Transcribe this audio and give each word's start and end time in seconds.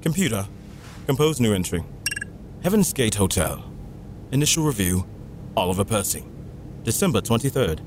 Computer, 0.00 0.46
compose 1.06 1.40
new 1.40 1.52
entry. 1.52 1.82
Heaven's 2.62 2.92
Gate 2.92 3.16
Hotel. 3.16 3.64
Initial 4.30 4.64
review 4.64 5.04
Oliver 5.56 5.84
Percy. 5.84 6.24
December 6.84 7.20
23rd, 7.20 7.78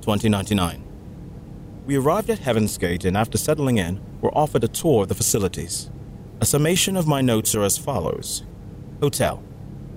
2099. 0.00 0.84
We 1.84 1.96
arrived 1.96 2.30
at 2.30 2.38
Heaven's 2.38 2.78
Gate 2.78 3.04
and 3.04 3.16
after 3.16 3.36
settling 3.36 3.78
in, 3.78 4.00
were 4.20 4.30
offered 4.32 4.62
a 4.62 4.68
tour 4.68 5.02
of 5.02 5.08
the 5.08 5.16
facilities. 5.16 5.90
A 6.40 6.46
summation 6.46 6.96
of 6.96 7.08
my 7.08 7.20
notes 7.20 7.52
are 7.56 7.64
as 7.64 7.76
follows 7.76 8.44
Hotel. 9.00 9.42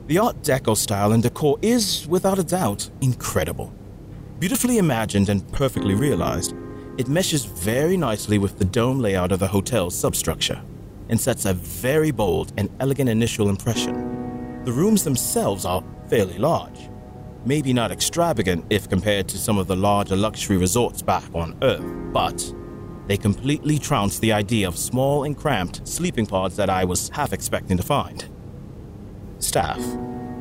The 0.07 0.17
Art 0.17 0.41
Deco 0.41 0.75
style 0.75 1.11
and 1.11 1.21
decor 1.21 1.59
is, 1.61 2.07
without 2.07 2.39
a 2.39 2.43
doubt, 2.43 2.89
incredible. 3.01 3.71
Beautifully 4.39 4.79
imagined 4.79 5.29
and 5.29 5.47
perfectly 5.51 5.93
realized, 5.93 6.55
it 6.97 7.07
meshes 7.07 7.45
very 7.45 7.95
nicely 7.95 8.39
with 8.39 8.57
the 8.57 8.65
dome 8.65 8.99
layout 8.99 9.31
of 9.31 9.37
the 9.37 9.47
hotel's 9.47 9.95
substructure 9.95 10.59
and 11.09 11.19
sets 11.19 11.45
a 11.45 11.53
very 11.53 12.11
bold 12.11 12.53
and 12.57 12.69
elegant 12.79 13.09
initial 13.09 13.49
impression. 13.49 14.63
The 14.63 14.71
rooms 14.71 15.03
themselves 15.03 15.65
are 15.65 15.83
fairly 16.07 16.37
large, 16.37 16.89
maybe 17.45 17.73
not 17.73 17.91
extravagant 17.91 18.65
if 18.69 18.89
compared 18.89 19.27
to 19.29 19.37
some 19.37 19.57
of 19.57 19.67
the 19.67 19.75
larger 19.75 20.15
luxury 20.15 20.57
resorts 20.57 21.01
back 21.01 21.23
on 21.33 21.57
Earth, 21.61 22.13
but 22.13 22.53
they 23.07 23.17
completely 23.17 23.79
trounce 23.79 24.19
the 24.19 24.31
idea 24.31 24.67
of 24.67 24.77
small 24.77 25.23
and 25.23 25.35
cramped 25.35 25.87
sleeping 25.87 26.25
pods 26.25 26.55
that 26.57 26.69
I 26.69 26.85
was 26.85 27.09
half 27.09 27.33
expecting 27.33 27.77
to 27.77 27.83
find. 27.83 28.29
Staff. 29.39 29.79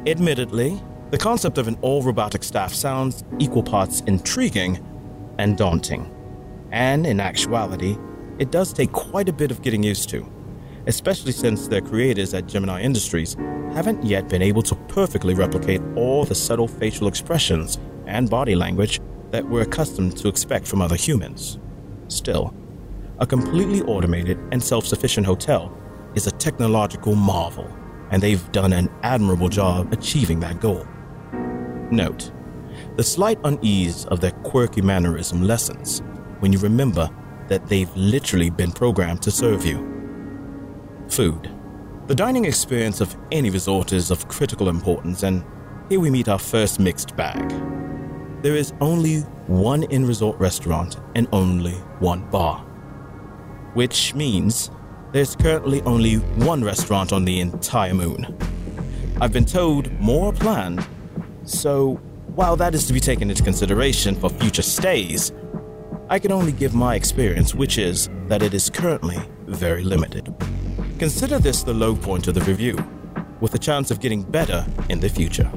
Admittedly, 0.06 0.82
the 1.10 1.18
concept 1.18 1.56
of 1.56 1.68
an 1.68 1.78
all 1.80 2.02
robotic 2.02 2.42
staff 2.42 2.74
sounds 2.74 3.24
equal 3.38 3.62
parts 3.62 4.02
intriguing 4.02 4.84
and 5.38 5.56
daunting. 5.56 6.14
And 6.70 7.06
in 7.06 7.20
actuality, 7.20 7.96
it 8.38 8.50
does 8.50 8.72
take 8.72 8.92
quite 8.92 9.28
a 9.28 9.32
bit 9.32 9.50
of 9.50 9.62
getting 9.62 9.82
used 9.82 10.10
to 10.10 10.30
especially 10.88 11.32
since 11.32 11.68
their 11.68 11.82
creators 11.82 12.32
at 12.32 12.46
Gemini 12.46 12.80
Industries 12.80 13.36
haven't 13.74 14.02
yet 14.02 14.28
been 14.28 14.40
able 14.40 14.62
to 14.62 14.74
perfectly 14.88 15.34
replicate 15.34 15.82
all 15.94 16.24
the 16.24 16.34
subtle 16.34 16.66
facial 16.66 17.06
expressions 17.06 17.78
and 18.06 18.28
body 18.28 18.54
language 18.54 18.98
that 19.30 19.46
we're 19.46 19.62
accustomed 19.62 20.16
to 20.16 20.28
expect 20.28 20.66
from 20.66 20.80
other 20.80 20.96
humans. 20.96 21.58
Still, 22.08 22.54
a 23.18 23.26
completely 23.26 23.82
automated 23.82 24.38
and 24.50 24.62
self 24.62 24.86
sufficient 24.86 25.26
hotel 25.26 25.76
is 26.14 26.26
a 26.26 26.30
technological 26.30 27.14
marvel, 27.14 27.70
and 28.10 28.22
they've 28.22 28.50
done 28.52 28.72
an 28.72 28.88
admirable 29.02 29.50
job 29.50 29.92
achieving 29.92 30.40
that 30.40 30.58
goal. 30.58 30.86
Note, 31.90 32.32
the 32.96 33.02
slight 33.02 33.38
unease 33.44 34.06
of 34.06 34.20
their 34.20 34.30
quirky 34.30 34.80
mannerism 34.80 35.42
lessens 35.42 36.00
when 36.38 36.50
you 36.50 36.58
remember 36.60 37.10
that 37.48 37.66
they've 37.66 37.94
literally 37.94 38.48
been 38.48 38.72
programmed 38.72 39.20
to 39.22 39.30
serve 39.30 39.66
you. 39.66 39.97
Food. 41.08 41.50
The 42.06 42.14
dining 42.14 42.44
experience 42.44 43.00
of 43.00 43.16
any 43.32 43.50
resort 43.50 43.92
is 43.92 44.10
of 44.10 44.28
critical 44.28 44.68
importance, 44.68 45.22
and 45.22 45.44
here 45.88 46.00
we 46.00 46.10
meet 46.10 46.28
our 46.28 46.38
first 46.38 46.78
mixed 46.78 47.16
bag. 47.16 47.48
There 48.42 48.54
is 48.54 48.72
only 48.80 49.20
one 49.46 49.82
in 49.84 50.06
resort 50.06 50.38
restaurant 50.38 50.96
and 51.14 51.26
only 51.32 51.72
one 51.98 52.28
bar, 52.30 52.60
which 53.74 54.14
means 54.14 54.70
there's 55.12 55.34
currently 55.34 55.82
only 55.82 56.16
one 56.16 56.62
restaurant 56.62 57.12
on 57.12 57.24
the 57.24 57.40
entire 57.40 57.94
moon. 57.94 58.36
I've 59.20 59.32
been 59.32 59.46
told 59.46 59.90
more 59.98 60.28
are 60.28 60.36
planned, 60.36 60.86
so 61.44 61.94
while 62.34 62.54
that 62.56 62.74
is 62.74 62.86
to 62.86 62.92
be 62.92 63.00
taken 63.00 63.30
into 63.30 63.42
consideration 63.42 64.14
for 64.14 64.28
future 64.30 64.62
stays, 64.62 65.32
I 66.08 66.18
can 66.18 66.32
only 66.32 66.52
give 66.52 66.74
my 66.74 66.94
experience, 66.94 67.54
which 67.54 67.76
is 67.78 68.08
that 68.28 68.42
it 68.42 68.54
is 68.54 68.70
currently 68.70 69.18
very 69.46 69.82
limited. 69.82 70.32
Consider 70.98 71.38
this 71.38 71.62
the 71.62 71.72
low 71.72 71.94
point 71.94 72.26
of 72.26 72.34
the 72.34 72.40
review, 72.40 72.76
with 73.38 73.54
a 73.54 73.58
chance 73.58 73.92
of 73.92 74.00
getting 74.00 74.24
better 74.24 74.66
in 74.88 74.98
the 74.98 75.08
future. 75.08 75.48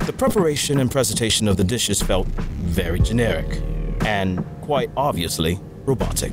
The 0.00 0.12
preparation 0.12 0.80
and 0.80 0.90
presentation 0.90 1.46
of 1.46 1.56
the 1.56 1.62
dishes 1.62 2.02
felt 2.02 2.26
very 2.26 2.98
generic, 2.98 3.62
and 4.04 4.44
quite 4.62 4.90
obviously 4.96 5.60
robotic. 5.84 6.32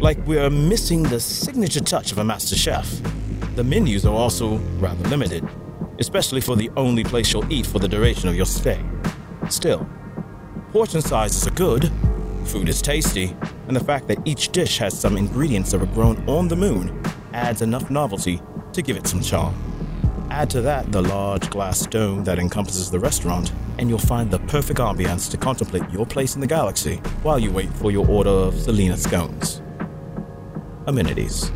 Like 0.00 0.18
we're 0.26 0.50
missing 0.50 1.04
the 1.04 1.20
signature 1.20 1.78
touch 1.78 2.10
of 2.10 2.18
a 2.18 2.24
master 2.24 2.56
chef. 2.56 3.00
The 3.54 3.62
menus 3.62 4.04
are 4.04 4.12
also 4.12 4.56
rather 4.80 5.08
limited, 5.08 5.48
especially 6.00 6.40
for 6.40 6.56
the 6.56 6.68
only 6.76 7.04
place 7.04 7.32
you'll 7.32 7.52
eat 7.52 7.66
for 7.66 7.78
the 7.78 7.86
duration 7.86 8.28
of 8.28 8.34
your 8.34 8.46
stay. 8.46 8.84
Still, 9.50 9.88
portion 10.72 11.00
sizes 11.00 11.46
are 11.46 11.52
good, 11.52 11.92
food 12.44 12.68
is 12.68 12.82
tasty, 12.82 13.36
and 13.68 13.76
the 13.76 13.84
fact 13.84 14.08
that 14.08 14.18
each 14.24 14.48
dish 14.48 14.78
has 14.78 14.98
some 14.98 15.16
ingredients 15.16 15.70
that 15.70 15.78
were 15.78 15.86
grown 15.86 16.28
on 16.28 16.48
the 16.48 16.56
moon 16.56 17.00
adds 17.32 17.62
enough 17.62 17.90
novelty 17.90 18.40
to 18.72 18.82
give 18.82 18.96
it 18.96 19.06
some 19.06 19.20
charm. 19.20 19.54
Add 20.30 20.50
to 20.50 20.62
that 20.62 20.90
the 20.92 21.02
large 21.02 21.50
glass 21.50 21.86
dome 21.86 22.24
that 22.24 22.38
encompasses 22.38 22.90
the 22.90 22.98
restaurant, 22.98 23.52
and 23.78 23.88
you'll 23.88 23.98
find 23.98 24.30
the 24.30 24.38
perfect 24.40 24.80
ambiance 24.80 25.30
to 25.30 25.36
contemplate 25.36 25.90
your 25.90 26.06
place 26.06 26.34
in 26.34 26.40
the 26.40 26.46
galaxy 26.46 26.96
while 27.22 27.38
you 27.38 27.50
wait 27.50 27.72
for 27.74 27.90
your 27.90 28.08
order 28.08 28.30
of 28.30 28.58
Selena 28.58 28.96
scones. 28.96 29.60
Amenities. 30.86 31.52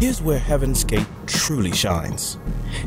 Here's 0.00 0.20
where 0.20 0.38
Heaven's 0.38 0.84
Gate 0.84 1.06
truly 1.26 1.72
shines. 1.72 2.38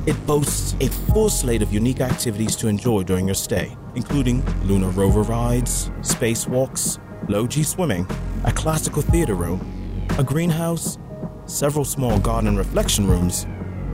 It 0.05 0.25
boasts 0.25 0.75
a 0.81 0.89
full 1.13 1.29
slate 1.29 1.61
of 1.61 1.71
unique 1.71 2.01
activities 2.01 2.55
to 2.57 2.67
enjoy 2.67 3.03
during 3.03 3.27
your 3.27 3.35
stay, 3.35 3.77
including 3.95 4.43
lunar 4.63 4.89
rover 4.89 5.21
rides, 5.21 5.89
spacewalks, 6.01 6.99
low 7.29 7.47
G 7.47 7.63
swimming, 7.63 8.05
a 8.43 8.51
classical 8.51 9.01
theater 9.01 9.35
room, 9.35 10.05
a 10.17 10.23
greenhouse, 10.23 10.97
several 11.47 11.85
small 11.85 12.19
garden 12.19 12.57
reflection 12.57 13.07
rooms, 13.07 13.47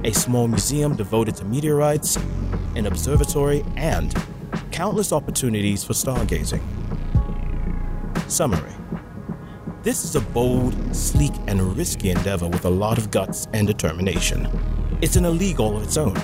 a 0.04 0.12
small 0.12 0.48
museum 0.48 0.96
devoted 0.96 1.36
to 1.36 1.46
meteorites, 1.46 2.18
an 2.76 2.88
observatory, 2.88 3.64
and 3.78 4.14
countless 4.72 5.14
opportunities 5.14 5.84
for 5.84 5.94
stargazing. 5.94 6.62
Summary 8.28 8.74
This 9.84 10.04
is 10.04 10.16
a 10.16 10.22
bold, 10.22 10.74
sleek, 10.96 11.34
and 11.48 11.78
risky 11.78 12.10
endeavor 12.10 12.48
with 12.48 12.66
a 12.66 12.70
lot 12.70 12.98
of 12.98 13.12
guts 13.12 13.48
and 13.54 13.68
determination. 13.68 14.48
It's 15.02 15.16
an 15.16 15.38
league 15.38 15.60
all 15.60 15.78
of 15.78 15.84
its 15.84 15.98
own, 15.98 16.18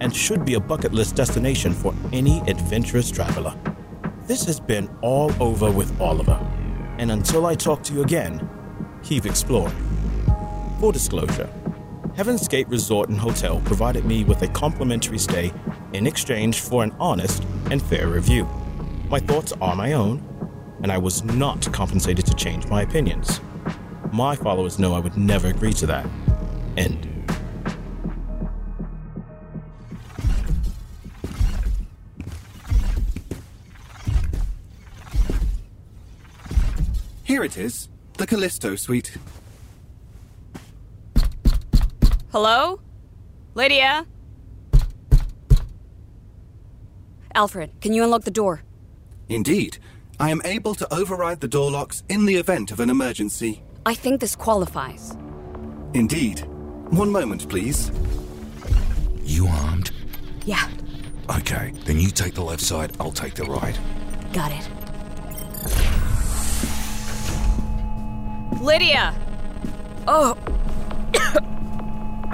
and 0.00 0.14
should 0.14 0.44
be 0.44 0.54
a 0.54 0.60
bucket 0.60 0.92
list 0.92 1.14
destination 1.14 1.72
for 1.72 1.94
any 2.12 2.40
adventurous 2.48 3.10
traveler. 3.10 3.54
This 4.24 4.44
has 4.46 4.58
been 4.58 4.90
all 5.00 5.30
over 5.40 5.70
with 5.70 6.00
Oliver, 6.00 6.44
and 6.98 7.12
until 7.12 7.46
I 7.46 7.54
talk 7.54 7.84
to 7.84 7.94
you 7.94 8.02
again, 8.02 8.48
keep 9.04 9.26
exploring. 9.26 9.85
Full 10.78 10.92
disclosure 10.92 11.48
Heaven's 12.16 12.46
Gate 12.48 12.68
Resort 12.68 13.08
and 13.08 13.18
Hotel 13.18 13.60
provided 13.64 14.04
me 14.04 14.24
with 14.24 14.42
a 14.42 14.48
complimentary 14.48 15.18
stay 15.18 15.50
in 15.94 16.06
exchange 16.06 16.60
for 16.60 16.82
an 16.82 16.94
honest 17.00 17.42
and 17.70 17.80
fair 17.80 18.08
review. 18.08 18.46
My 19.08 19.18
thoughts 19.18 19.54
are 19.60 19.74
my 19.74 19.94
own, 19.94 20.22
and 20.82 20.92
I 20.92 20.98
was 20.98 21.24
not 21.24 21.72
compensated 21.72 22.26
to 22.26 22.34
change 22.34 22.66
my 22.68 22.82
opinions. 22.82 23.40
My 24.12 24.36
followers 24.36 24.78
know 24.78 24.94
I 24.94 24.98
would 24.98 25.16
never 25.16 25.48
agree 25.48 25.72
to 25.74 25.86
that. 25.86 26.06
End. 26.76 27.06
Here 37.24 37.44
it 37.44 37.56
is, 37.56 37.88
the 38.18 38.26
Callisto 38.26 38.76
Suite. 38.76 39.16
Hello? 42.36 42.78
Lydia? 43.54 44.04
Alfred, 47.34 47.70
can 47.80 47.94
you 47.94 48.04
unlock 48.04 48.24
the 48.24 48.30
door? 48.30 48.60
Indeed. 49.30 49.78
I 50.20 50.28
am 50.28 50.42
able 50.44 50.74
to 50.74 50.94
override 50.94 51.40
the 51.40 51.48
door 51.48 51.70
locks 51.70 52.02
in 52.10 52.26
the 52.26 52.34
event 52.34 52.70
of 52.72 52.80
an 52.80 52.90
emergency. 52.90 53.62
I 53.86 53.94
think 53.94 54.20
this 54.20 54.36
qualifies. 54.36 55.16
Indeed. 55.94 56.40
One 56.90 57.10
moment, 57.10 57.48
please. 57.48 57.90
You 59.22 59.46
armed? 59.46 59.92
Yeah, 60.44 60.68
Okay, 61.30 61.72
then 61.86 61.98
you 61.98 62.08
take 62.10 62.34
the 62.34 62.44
left 62.44 62.60
side, 62.60 62.92
I'll 63.00 63.12
take 63.12 63.32
the 63.32 63.44
right. 63.44 63.78
got 64.34 64.52
it. 64.52 64.68
Lydia! 68.60 69.14
Oh! 70.06 70.36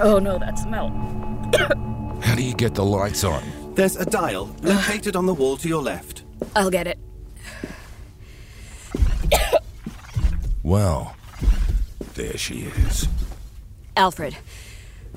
Oh 0.03 0.19
no, 0.19 0.37
that 0.37 0.59
smell. 0.59 0.89
How 2.21 2.35
do 2.35 2.43
you 2.43 2.53
get 2.53 2.75
the 2.75 2.85
lights 2.85 3.23
on? 3.23 3.43
There's 3.75 3.95
a 3.95 4.05
dial 4.05 4.55
located 4.61 5.15
on 5.15 5.25
the 5.25 5.33
wall 5.33 5.57
to 5.57 5.67
your 5.67 5.81
left. 5.81 6.23
I'll 6.55 6.69
get 6.69 6.87
it. 6.87 6.99
Well, 10.63 11.15
there 12.13 12.37
she 12.37 12.61
is. 12.61 13.07
Alfred, 13.97 14.37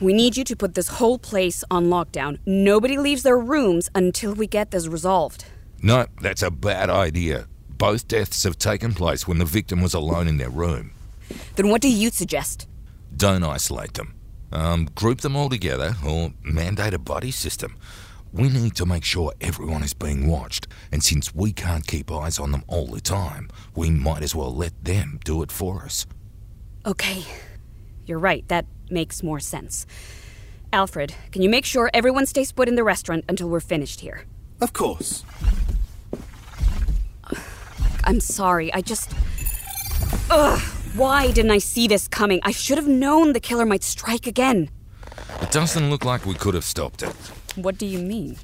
we 0.00 0.12
need 0.12 0.36
you 0.36 0.42
to 0.44 0.56
put 0.56 0.74
this 0.74 0.88
whole 0.88 1.18
place 1.18 1.62
on 1.70 1.86
lockdown. 1.86 2.40
Nobody 2.44 2.98
leaves 2.98 3.22
their 3.22 3.38
rooms 3.38 3.88
until 3.94 4.34
we 4.34 4.48
get 4.48 4.72
this 4.72 4.88
resolved. 4.88 5.44
No, 5.80 6.06
that's 6.20 6.42
a 6.42 6.50
bad 6.50 6.90
idea. 6.90 7.46
Both 7.68 8.08
deaths 8.08 8.42
have 8.42 8.58
taken 8.58 8.92
place 8.92 9.28
when 9.28 9.38
the 9.38 9.44
victim 9.44 9.82
was 9.82 9.94
alone 9.94 10.26
in 10.26 10.38
their 10.38 10.50
room. 10.50 10.92
Then 11.54 11.68
what 11.68 11.80
do 11.80 11.88
you 11.88 12.10
suggest? 12.10 12.66
Don't 13.16 13.44
isolate 13.44 13.94
them. 13.94 14.14
Um, 14.52 14.88
group 14.94 15.20
them 15.20 15.36
all 15.36 15.48
together 15.48 15.94
or 16.06 16.32
mandate 16.42 16.94
a 16.94 16.98
body 16.98 17.30
system. 17.30 17.76
We 18.32 18.48
need 18.48 18.74
to 18.76 18.86
make 18.86 19.04
sure 19.04 19.32
everyone 19.40 19.82
is 19.82 19.94
being 19.94 20.28
watched, 20.28 20.66
and 20.92 21.02
since 21.02 21.34
we 21.34 21.52
can't 21.52 21.86
keep 21.86 22.12
eyes 22.12 22.38
on 22.38 22.52
them 22.52 22.64
all 22.66 22.86
the 22.86 23.00
time, 23.00 23.48
we 23.74 23.90
might 23.90 24.22
as 24.22 24.34
well 24.34 24.54
let 24.54 24.72
them 24.84 25.18
do 25.24 25.42
it 25.42 25.50
for 25.50 25.84
us. 25.84 26.06
Okay. 26.84 27.24
You're 28.04 28.18
right, 28.18 28.46
that 28.48 28.66
makes 28.90 29.22
more 29.22 29.40
sense. 29.40 29.86
Alfred, 30.72 31.14
can 31.32 31.42
you 31.42 31.48
make 31.48 31.64
sure 31.64 31.90
everyone 31.94 32.26
stays 32.26 32.52
put 32.52 32.68
in 32.68 32.74
the 32.74 32.84
restaurant 32.84 33.24
until 33.28 33.48
we're 33.48 33.60
finished 33.60 34.00
here? 34.00 34.24
Of 34.60 34.72
course. 34.72 35.24
I'm 38.04 38.20
sorry, 38.20 38.72
I 38.72 38.82
just. 38.82 39.12
Ugh! 40.30 40.75
Why 40.96 41.30
didn't 41.30 41.50
I 41.50 41.58
see 41.58 41.86
this 41.86 42.08
coming? 42.08 42.40
I 42.42 42.52
should 42.52 42.78
have 42.78 42.88
known 42.88 43.34
the 43.34 43.40
killer 43.40 43.66
might 43.66 43.82
strike 43.82 44.26
again. 44.26 44.70
It 45.42 45.50
doesn't 45.50 45.90
look 45.90 46.06
like 46.06 46.24
we 46.24 46.32
could 46.32 46.54
have 46.54 46.64
stopped 46.64 47.02
it. 47.02 47.14
What 47.54 47.76
do 47.76 47.84
you 47.84 47.98
mean? 47.98 48.38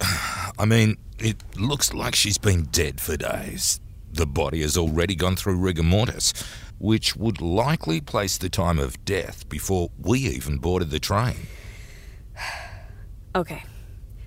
I 0.58 0.64
mean, 0.64 0.96
it 1.18 1.36
looks 1.58 1.92
like 1.92 2.14
she's 2.14 2.38
been 2.38 2.62
dead 2.72 3.02
for 3.02 3.18
days. 3.18 3.80
The 4.10 4.26
body 4.26 4.62
has 4.62 4.78
already 4.78 5.14
gone 5.14 5.36
through 5.36 5.56
rigor 5.56 5.82
mortis, 5.82 6.32
which 6.78 7.16
would 7.16 7.42
likely 7.42 8.00
place 8.00 8.38
the 8.38 8.48
time 8.48 8.78
of 8.78 9.04
death 9.04 9.46
before 9.50 9.90
we 10.00 10.20
even 10.20 10.56
boarded 10.56 10.90
the 10.90 11.00
train. 11.00 11.36
Okay. 13.34 13.64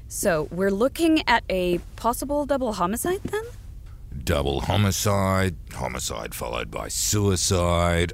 So, 0.07 0.47
we're 0.51 0.69
looking 0.69 1.27
at 1.27 1.43
a 1.49 1.79
possible 1.95 2.45
double 2.45 2.73
homicide 2.73 3.21
then? 3.23 3.43
Double 4.17 4.61
homicide, 4.61 5.55
homicide 5.73 6.33
followed 6.33 6.71
by 6.71 6.87
suicide. 6.87 8.13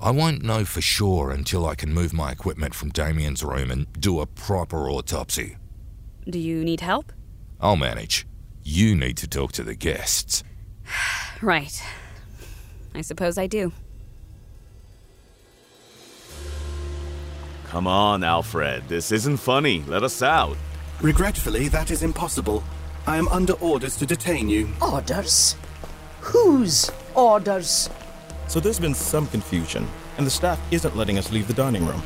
I 0.00 0.10
won't 0.10 0.42
know 0.42 0.64
for 0.64 0.80
sure 0.80 1.30
until 1.30 1.66
I 1.66 1.74
can 1.74 1.92
move 1.92 2.12
my 2.12 2.32
equipment 2.32 2.74
from 2.74 2.90
Damien's 2.90 3.42
room 3.42 3.70
and 3.70 3.90
do 3.98 4.20
a 4.20 4.26
proper 4.26 4.90
autopsy. 4.90 5.56
Do 6.28 6.38
you 6.38 6.64
need 6.64 6.80
help? 6.80 7.12
I'll 7.60 7.76
manage. 7.76 8.26
You 8.64 8.94
need 8.96 9.16
to 9.18 9.28
talk 9.28 9.52
to 9.52 9.62
the 9.62 9.74
guests. 9.74 10.42
Right. 11.42 11.82
I 12.94 13.02
suppose 13.02 13.36
I 13.36 13.46
do. 13.46 13.70
Come 17.66 17.86
on, 17.86 18.24
Alfred. 18.24 18.88
This 18.88 19.12
isn't 19.12 19.36
funny. 19.36 19.84
Let 19.86 20.02
us 20.02 20.22
out. 20.22 20.56
Regretfully, 21.02 21.68
that 21.68 21.90
is 21.90 22.02
impossible. 22.02 22.64
I 23.08 23.18
am 23.18 23.28
under 23.28 23.52
orders 23.54 23.96
to 23.98 24.06
detain 24.06 24.48
you. 24.48 24.68
Orders? 24.82 25.54
Whose 26.22 26.90
orders? 27.14 27.88
So 28.48 28.58
there's 28.58 28.80
been 28.80 28.94
some 28.94 29.28
confusion, 29.28 29.86
and 30.18 30.26
the 30.26 30.30
staff 30.30 30.60
isn't 30.72 30.96
letting 30.96 31.16
us 31.16 31.30
leave 31.30 31.46
the 31.46 31.54
dining 31.54 31.86
room. 31.86 32.02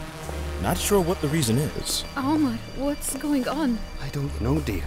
Not 0.63 0.77
sure 0.77 1.01
what 1.01 1.19
the 1.23 1.29
reason 1.29 1.57
is. 1.57 2.05
Almar, 2.19 2.59
what's 2.77 3.17
going 3.17 3.49
on? 3.49 3.79
I 4.03 4.11
don't 4.11 4.39
know, 4.43 4.61
dear. 4.61 4.85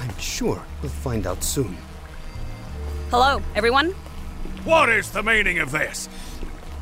I'm 0.00 0.16
sure 0.16 0.62
we'll 0.80 0.90
find 0.90 1.26
out 1.26 1.44
soon. 1.44 1.76
Hello, 3.10 3.42
everyone. 3.54 3.90
What 4.64 4.88
is 4.88 5.10
the 5.10 5.22
meaning 5.22 5.58
of 5.58 5.70
this? 5.72 6.08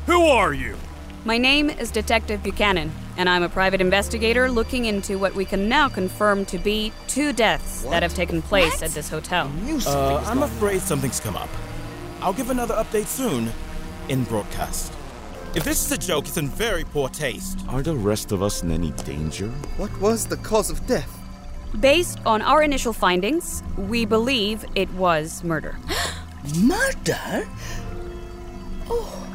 Who 0.05 0.21
are 0.23 0.53
you? 0.53 0.77
My 1.25 1.37
name 1.37 1.69
is 1.69 1.91
Detective 1.91 2.41
Buchanan, 2.41 2.93
and 3.17 3.29
I'm 3.29 3.43
a 3.43 3.49
private 3.49 3.81
investigator 3.81 4.49
looking 4.49 4.85
into 4.85 5.17
what 5.17 5.35
we 5.35 5.45
can 5.45 5.69
now 5.69 5.89
confirm 5.89 6.45
to 6.45 6.57
be 6.57 6.91
two 7.07 7.33
deaths 7.33 7.83
that 7.83 8.03
have 8.03 8.13
taken 8.13 8.41
place 8.41 8.81
at 8.81 8.91
this 8.91 9.09
hotel. 9.09 9.51
Uh, 9.85 10.23
I'm 10.25 10.43
afraid 10.43 10.81
something's 10.81 11.19
come 11.19 11.35
up. 11.35 11.49
I'll 12.21 12.33
give 12.33 12.49
another 12.49 12.75
update 12.75 13.07
soon 13.07 13.51
in 14.09 14.23
broadcast. 14.23 14.93
If 15.55 15.63
this 15.63 15.85
is 15.85 15.91
a 15.91 15.97
joke, 15.97 16.27
it's 16.27 16.37
in 16.37 16.47
very 16.47 16.83
poor 16.83 17.09
taste. 17.09 17.59
Are 17.69 17.83
the 17.83 17.95
rest 17.95 18.31
of 18.31 18.41
us 18.41 18.63
in 18.63 18.71
any 18.71 18.91
danger? 18.91 19.49
What 19.77 19.95
was 20.01 20.25
the 20.25 20.37
cause 20.37 20.71
of 20.71 20.85
death? 20.87 21.19
Based 21.79 22.19
on 22.25 22.41
our 22.41 22.63
initial 22.63 22.93
findings, 22.93 23.61
we 23.77 24.05
believe 24.05 24.65
it 24.75 24.91
was 24.93 25.43
murder. 25.43 25.77
Murder? 26.59 27.47
Oh, 28.89 29.27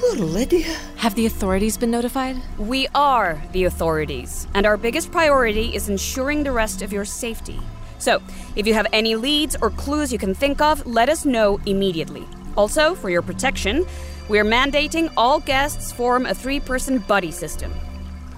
poor 0.00 0.14
Lydia. 0.14 0.72
Have 0.96 1.14
the 1.14 1.26
authorities 1.26 1.76
been 1.76 1.90
notified? 1.90 2.36
We 2.56 2.86
are 2.94 3.42
the 3.52 3.64
authorities, 3.64 4.46
and 4.54 4.64
our 4.64 4.76
biggest 4.76 5.10
priority 5.10 5.74
is 5.74 5.88
ensuring 5.88 6.44
the 6.44 6.52
rest 6.52 6.82
of 6.82 6.92
your 6.92 7.04
safety. 7.04 7.58
So, 7.98 8.22
if 8.54 8.66
you 8.66 8.74
have 8.74 8.86
any 8.92 9.16
leads 9.16 9.56
or 9.60 9.70
clues 9.70 10.12
you 10.12 10.18
can 10.18 10.34
think 10.34 10.60
of, 10.60 10.86
let 10.86 11.08
us 11.08 11.24
know 11.24 11.60
immediately. 11.66 12.24
Also, 12.56 12.94
for 12.94 13.10
your 13.10 13.22
protection, 13.22 13.86
we 14.28 14.38
are 14.38 14.44
mandating 14.44 15.12
all 15.16 15.40
guests 15.40 15.90
form 15.90 16.26
a 16.26 16.34
three 16.34 16.60
person 16.60 16.98
buddy 16.98 17.32
system. 17.32 17.72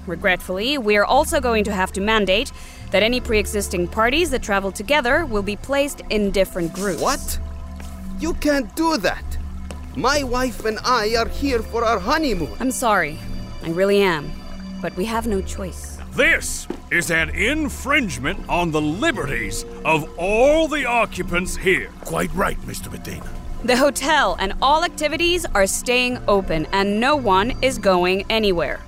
Regretfully, 0.06 0.78
we 0.78 0.96
are 0.96 1.04
also 1.04 1.40
going 1.40 1.64
to 1.64 1.72
have 1.72 1.92
to 1.92 2.00
mandate 2.00 2.52
that 2.90 3.02
any 3.02 3.20
pre 3.20 3.38
existing 3.38 3.86
parties 3.86 4.30
that 4.30 4.42
travel 4.42 4.72
together 4.72 5.26
will 5.26 5.42
be 5.42 5.56
placed 5.56 6.00
in 6.08 6.30
different 6.30 6.72
groups. 6.72 7.02
What? 7.02 7.38
You 8.18 8.34
can't 8.34 8.74
do 8.76 8.96
that. 8.98 9.39
My 9.96 10.22
wife 10.22 10.64
and 10.64 10.78
I 10.84 11.16
are 11.16 11.26
here 11.26 11.62
for 11.62 11.84
our 11.84 11.98
honeymoon. 11.98 12.54
I'm 12.60 12.70
sorry. 12.70 13.18
I 13.64 13.70
really 13.70 14.00
am. 14.02 14.30
But 14.80 14.94
we 14.96 15.04
have 15.06 15.26
no 15.26 15.42
choice. 15.42 15.98
This 16.12 16.68
is 16.92 17.10
an 17.10 17.30
infringement 17.30 18.48
on 18.48 18.70
the 18.70 18.80
liberties 18.80 19.64
of 19.84 20.08
all 20.16 20.68
the 20.68 20.84
occupants 20.84 21.56
here. 21.56 21.90
Quite 22.04 22.32
right, 22.34 22.58
Mr. 22.60 22.90
Medina. 22.90 23.28
The 23.64 23.76
hotel 23.76 24.36
and 24.38 24.54
all 24.62 24.84
activities 24.84 25.44
are 25.54 25.66
staying 25.66 26.18
open, 26.28 26.66
and 26.72 27.00
no 27.00 27.16
one 27.16 27.52
is 27.60 27.76
going 27.76 28.24
anywhere. 28.30 28.80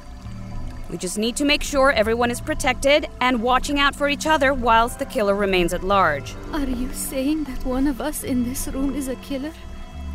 We 0.89 0.99
just 0.99 1.19
need 1.19 1.35
to 1.37 1.45
make 1.45 1.65
sure 1.65 1.91
everyone 1.91 2.31
is 2.31 2.41
protected 2.41 3.09
and 3.21 3.43
watching 3.43 3.81
out 3.81 3.97
for 3.97 4.09
each 4.09 4.27
other 4.27 4.55
whilst 4.55 5.01
the 5.01 5.07
killer 5.07 5.35
remains 5.35 5.73
at 5.73 5.83
large. 5.83 6.35
Are 6.53 6.61
you 6.61 6.93
saying 6.93 7.45
that 7.45 7.65
one 7.65 7.89
of 7.89 8.01
us 8.01 8.23
in 8.23 8.45
this 8.45 8.69
room 8.69 8.95
is 8.95 9.09
a 9.09 9.17
killer? 9.17 9.53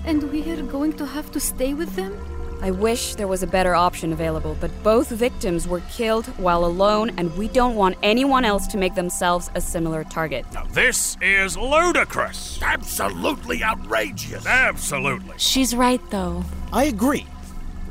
And 0.08 0.32
we 0.32 0.50
are 0.50 0.62
going 0.62 0.94
to 0.94 1.06
have 1.06 1.34
to 1.34 1.40
stay 1.42 1.74
with 1.74 1.94
them? 1.98 2.18
I 2.62 2.72
wish 2.72 3.16
there 3.16 3.28
was 3.28 3.44
a 3.44 3.48
better 3.48 3.76
option 3.76 4.14
available, 4.14 4.56
but 4.62 4.72
both 4.82 5.10
victims 5.10 5.68
were 5.68 5.82
killed 5.92 6.28
while 6.38 6.64
alone, 6.64 7.12
and 7.18 7.36
we 7.36 7.50
don't 7.50 7.76
want 7.76 7.98
anyone 8.02 8.46
else 8.46 8.68
to 8.68 8.78
make 8.78 8.96
themselves 8.96 9.52
a 9.54 9.60
similar 9.60 10.06
target. 10.06 10.46
Now, 10.54 10.64
this 10.72 11.18
is 11.22 11.58
ludicrous. 11.58 12.58
Absolutely 12.62 13.62
outrageous. 13.62 14.46
Absolutely. 14.46 15.34
She's 15.36 15.76
right, 15.76 16.02
though. 16.10 16.42
I 16.72 16.86
agree. 16.86 17.28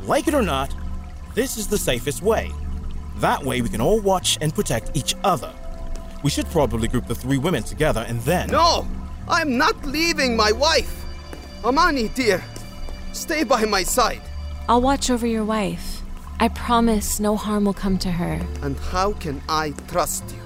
Like 0.04 0.26
it 0.26 0.32
or 0.32 0.40
not, 0.40 0.74
this 1.34 1.58
is 1.58 1.68
the 1.68 1.76
safest 1.76 2.22
way. 2.22 2.50
That 3.16 3.44
way 3.44 3.60
we 3.60 3.68
can 3.68 3.82
all 3.82 4.00
watch 4.00 4.38
and 4.40 4.54
protect 4.54 4.96
each 4.96 5.14
other. 5.22 5.52
We 6.22 6.30
should 6.30 6.46
probably 6.46 6.88
group 6.88 7.08
the 7.08 7.14
three 7.14 7.36
women 7.36 7.62
together 7.62 8.06
and 8.08 8.22
then. 8.22 8.48
No! 8.48 8.88
I'm 9.28 9.58
not 9.58 9.84
leaving 9.84 10.34
my 10.34 10.50
wife! 10.50 11.05
Amani, 11.66 12.06
dear, 12.10 12.44
stay 13.12 13.42
by 13.42 13.64
my 13.64 13.82
side. 13.82 14.22
I'll 14.68 14.80
watch 14.80 15.10
over 15.10 15.26
your 15.26 15.44
wife. 15.44 16.00
I 16.38 16.46
promise 16.46 17.18
no 17.18 17.34
harm 17.34 17.64
will 17.64 17.74
come 17.74 17.98
to 17.98 18.10
her. 18.12 18.40
And 18.62 18.78
how 18.78 19.14
can 19.14 19.42
I 19.48 19.72
trust 19.88 20.22
you? 20.30 20.40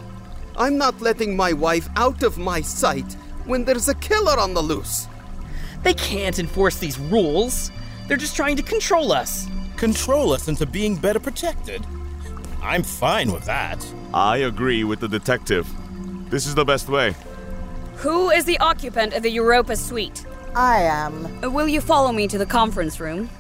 I'm 0.56 0.78
not 0.78 1.02
letting 1.02 1.36
my 1.36 1.52
wife 1.52 1.90
out 1.96 2.22
of 2.22 2.38
my 2.38 2.62
sight 2.62 3.12
when 3.44 3.66
there's 3.66 3.90
a 3.90 3.94
killer 3.96 4.38
on 4.38 4.54
the 4.54 4.62
loose. 4.62 5.08
They 5.82 5.92
can't 5.92 6.38
enforce 6.38 6.78
these 6.78 6.98
rules. 6.98 7.70
They're 8.08 8.16
just 8.16 8.34
trying 8.34 8.56
to 8.56 8.62
control 8.62 9.12
us. 9.12 9.46
Control 9.76 10.32
us 10.32 10.48
into 10.48 10.64
being 10.64 10.96
better 10.96 11.20
protected? 11.20 11.84
I'm 12.62 12.82
fine 12.82 13.30
with 13.30 13.44
that. 13.44 13.86
I 14.14 14.38
agree 14.38 14.84
with 14.84 15.00
the 15.00 15.08
detective. 15.08 15.68
This 16.30 16.46
is 16.46 16.54
the 16.54 16.64
best 16.64 16.88
way. 16.88 17.14
Who 17.96 18.30
is 18.30 18.46
the 18.46 18.58
occupant 18.60 19.12
of 19.12 19.22
the 19.22 19.30
Europa 19.30 19.76
suite? 19.76 20.24
I 20.54 20.82
am. 20.82 21.44
Uh, 21.44 21.50
Will 21.50 21.68
you 21.68 21.80
follow 21.80 22.12
me 22.12 22.26
to 22.28 22.38
the 22.38 22.46
conference 22.46 22.98
room? 23.00 23.30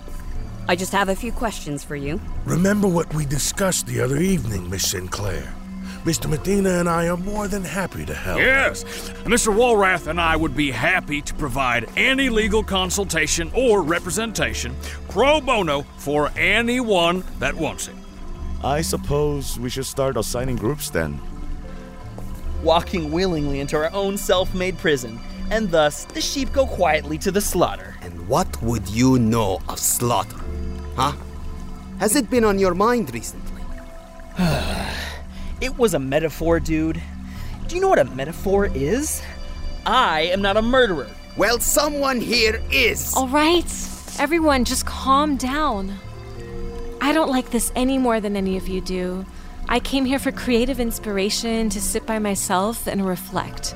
I 0.68 0.76
just 0.76 0.92
have 0.92 1.08
a 1.08 1.16
few 1.16 1.32
questions 1.32 1.82
for 1.82 1.96
you. 1.96 2.20
Remember 2.44 2.86
what 2.86 3.12
we 3.14 3.26
discussed 3.26 3.86
the 3.86 4.00
other 4.00 4.18
evening, 4.18 4.70
Miss 4.70 4.88
Sinclair. 4.88 5.52
Mr. 6.04 6.30
Medina 6.30 6.78
and 6.78 6.88
I 6.88 7.08
are 7.08 7.16
more 7.16 7.46
than 7.48 7.62
happy 7.62 8.06
to 8.06 8.14
help. 8.14 8.38
Yes, 8.38 8.84
Mr. 9.24 9.54
Walrath 9.54 10.06
and 10.06 10.18
I 10.18 10.34
would 10.34 10.56
be 10.56 10.70
happy 10.70 11.20
to 11.20 11.34
provide 11.34 11.90
any 11.96 12.30
legal 12.30 12.62
consultation 12.62 13.50
or 13.54 13.82
representation 13.82 14.74
pro 15.10 15.40
bono 15.42 15.82
for 15.98 16.30
anyone 16.36 17.22
that 17.38 17.54
wants 17.54 17.88
it. 17.88 17.96
I 18.64 18.80
suppose 18.80 19.58
we 19.58 19.68
should 19.68 19.84
start 19.84 20.16
assigning 20.16 20.56
groups 20.56 20.88
then. 20.88 21.20
Walking 22.62 23.10
willingly 23.10 23.60
into 23.60 23.76
our 23.76 23.92
own 23.92 24.16
self 24.16 24.54
made 24.54 24.78
prison, 24.78 25.18
and 25.50 25.70
thus 25.70 26.04
the 26.04 26.20
sheep 26.20 26.52
go 26.52 26.66
quietly 26.66 27.18
to 27.18 27.30
the 27.30 27.40
slaughter. 27.40 27.96
And 28.02 28.28
what 28.28 28.60
would 28.62 28.88
you 28.88 29.18
know 29.18 29.60
of 29.68 29.78
slaughter? 29.78 30.40
Huh? 30.96 31.12
Has 31.98 32.16
it 32.16 32.30
been 32.30 32.44
on 32.44 32.58
your 32.58 32.74
mind 32.74 33.12
recently? 33.12 33.62
It 35.60 35.76
was 35.76 35.92
a 35.92 35.98
metaphor, 35.98 36.58
dude. 36.58 37.02
Do 37.68 37.74
you 37.74 37.82
know 37.82 37.90
what 37.90 37.98
a 37.98 38.06
metaphor 38.06 38.70
is? 38.74 39.20
I 39.84 40.22
am 40.32 40.40
not 40.40 40.56
a 40.56 40.62
murderer. 40.62 41.06
Well, 41.36 41.60
someone 41.60 42.18
here 42.18 42.62
is. 42.72 43.14
All 43.14 43.28
right. 43.28 43.70
Everyone, 44.18 44.64
just 44.64 44.86
calm 44.86 45.36
down. 45.36 45.92
I 47.00 47.10
I 47.10 47.12
don't 47.12 47.30
like 47.30 47.50
this 47.50 47.72
any 47.74 47.98
more 47.98 48.20
than 48.20 48.36
any 48.36 48.56
of 48.56 48.68
you 48.68 48.80
do. 48.80 49.26
I 49.68 49.80
came 49.80 50.04
here 50.04 50.20
for 50.20 50.30
creative 50.30 50.78
inspiration 50.78 51.68
to 51.70 51.80
sit 51.80 52.06
by 52.06 52.20
myself 52.20 52.86
and 52.86 53.04
reflect. 53.04 53.74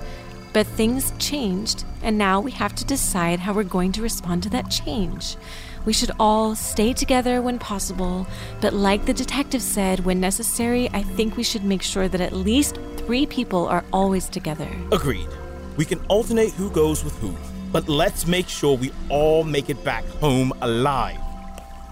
But 0.54 0.68
things 0.68 1.12
changed, 1.18 1.84
and 2.00 2.16
now 2.16 2.40
we 2.40 2.52
have 2.52 2.76
to 2.76 2.84
decide 2.84 3.40
how 3.40 3.52
we're 3.52 3.64
going 3.64 3.90
to 3.92 4.02
respond 4.02 4.44
to 4.44 4.50
that 4.50 4.70
change. 4.70 5.36
We 5.84 5.92
should 5.92 6.12
all 6.20 6.54
stay 6.54 6.92
together 6.92 7.42
when 7.42 7.58
possible, 7.58 8.26
but 8.60 8.72
like 8.72 9.04
the 9.04 9.12
detective 9.12 9.60
said, 9.60 10.04
when 10.04 10.20
necessary, 10.20 10.88
I 10.92 11.02
think 11.02 11.36
we 11.36 11.42
should 11.42 11.64
make 11.64 11.82
sure 11.82 12.06
that 12.06 12.20
at 12.20 12.32
least 12.32 12.78
three 12.98 13.26
people 13.26 13.66
are 13.66 13.84
always 13.92 14.28
together. 14.28 14.68
Agreed. 14.92 15.28
We 15.76 15.84
can 15.84 15.98
alternate 16.06 16.52
who 16.52 16.70
goes 16.70 17.02
with 17.02 17.18
who, 17.18 17.34
but 17.72 17.88
let's 17.88 18.28
make 18.28 18.48
sure 18.48 18.76
we 18.76 18.92
all 19.08 19.42
make 19.42 19.68
it 19.68 19.82
back 19.82 20.04
home 20.20 20.52
alive. 20.62 21.18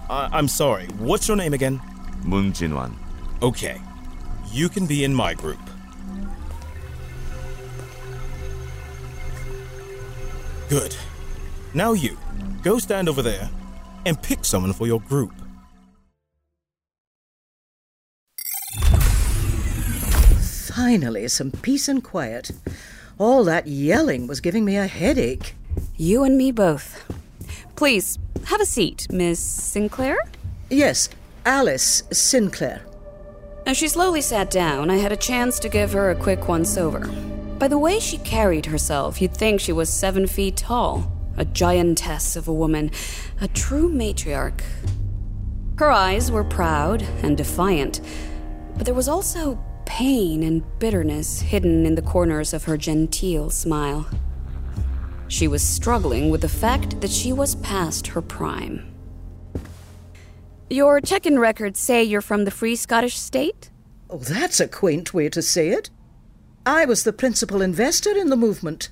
I- 0.09 0.29
I'm 0.31 0.47
sorry, 0.47 0.87
what's 0.99 1.27
your 1.27 1.35
name 1.35 1.53
again? 1.53 1.81
Moon 2.23 2.53
Jinwan. 2.53 2.93
Okay, 3.41 3.81
you 4.53 4.69
can 4.69 4.85
be 4.85 5.03
in 5.03 5.13
my 5.13 5.33
group. 5.33 5.59
Good. 10.69 10.95
Now 11.73 11.93
you, 11.93 12.17
go 12.61 12.79
stand 12.79 13.09
over 13.09 13.21
there 13.21 13.49
and 14.05 14.21
pick 14.21 14.45
someone 14.45 14.73
for 14.73 14.87
your 14.87 15.01
group. 15.01 15.33
Finally, 20.75 21.27
some 21.27 21.51
peace 21.51 21.87
and 21.87 22.03
quiet. 22.03 22.51
All 23.19 23.43
that 23.43 23.67
yelling 23.67 24.25
was 24.25 24.41
giving 24.41 24.65
me 24.65 24.75
a 24.75 24.87
headache. 24.87 25.53
You 25.97 26.23
and 26.23 26.37
me 26.37 26.51
both. 26.51 27.05
Please, 27.75 28.17
have 28.45 28.59
a 28.59 28.65
seat, 28.65 29.07
Miss 29.11 29.39
Sinclair? 29.39 30.17
Yes, 30.69 31.09
Alice 31.45 32.03
Sinclair. 32.11 32.81
As 33.65 33.77
she 33.77 33.87
slowly 33.87 34.21
sat 34.21 34.49
down, 34.49 34.89
I 34.89 34.97
had 34.97 35.11
a 35.11 35.17
chance 35.17 35.59
to 35.59 35.69
give 35.69 35.93
her 35.93 36.09
a 36.09 36.15
quick 36.15 36.47
once 36.47 36.77
over. 36.77 37.07
By 37.63 37.69
the 37.69 37.77
way 37.77 37.97
she 37.97 38.17
carried 38.17 38.65
herself, 38.65 39.21
you'd 39.21 39.33
think 39.33 39.61
she 39.61 39.71
was 39.71 39.89
seven 39.89 40.27
feet 40.27 40.57
tall. 40.57 41.09
A 41.37 41.45
giantess 41.45 42.35
of 42.35 42.49
a 42.49 42.53
woman, 42.53 42.91
a 43.39 43.47
true 43.47 43.89
matriarch. 43.89 44.59
Her 45.77 45.89
eyes 45.89 46.29
were 46.29 46.43
proud 46.43 47.03
and 47.21 47.37
defiant, 47.37 48.01
but 48.75 48.83
there 48.83 48.93
was 48.93 49.07
also 49.07 49.63
pain 49.85 50.43
and 50.43 50.61
bitterness 50.79 51.39
hidden 51.39 51.85
in 51.85 51.95
the 51.95 52.01
corners 52.01 52.53
of 52.53 52.65
her 52.65 52.75
genteel 52.75 53.49
smile. 53.49 54.09
She 55.29 55.47
was 55.47 55.63
struggling 55.63 56.29
with 56.29 56.41
the 56.41 56.49
fact 56.49 56.99
that 56.99 57.11
she 57.11 57.31
was 57.31 57.55
past 57.55 58.07
her 58.07 58.21
prime. 58.21 58.93
Your 60.69 60.99
check 60.99 61.25
in 61.25 61.39
records 61.39 61.79
say 61.79 62.03
you're 62.03 62.19
from 62.19 62.43
the 62.43 62.51
Free 62.51 62.75
Scottish 62.75 63.17
State? 63.17 63.69
Oh, 64.09 64.17
that's 64.17 64.59
a 64.59 64.67
quaint 64.67 65.13
way 65.13 65.29
to 65.29 65.41
say 65.41 65.69
it. 65.69 65.89
I 66.65 66.85
was 66.85 67.03
the 67.03 67.11
principal 67.11 67.61
investor 67.61 68.11
in 68.11 68.29
the 68.29 68.37
movement. 68.37 68.89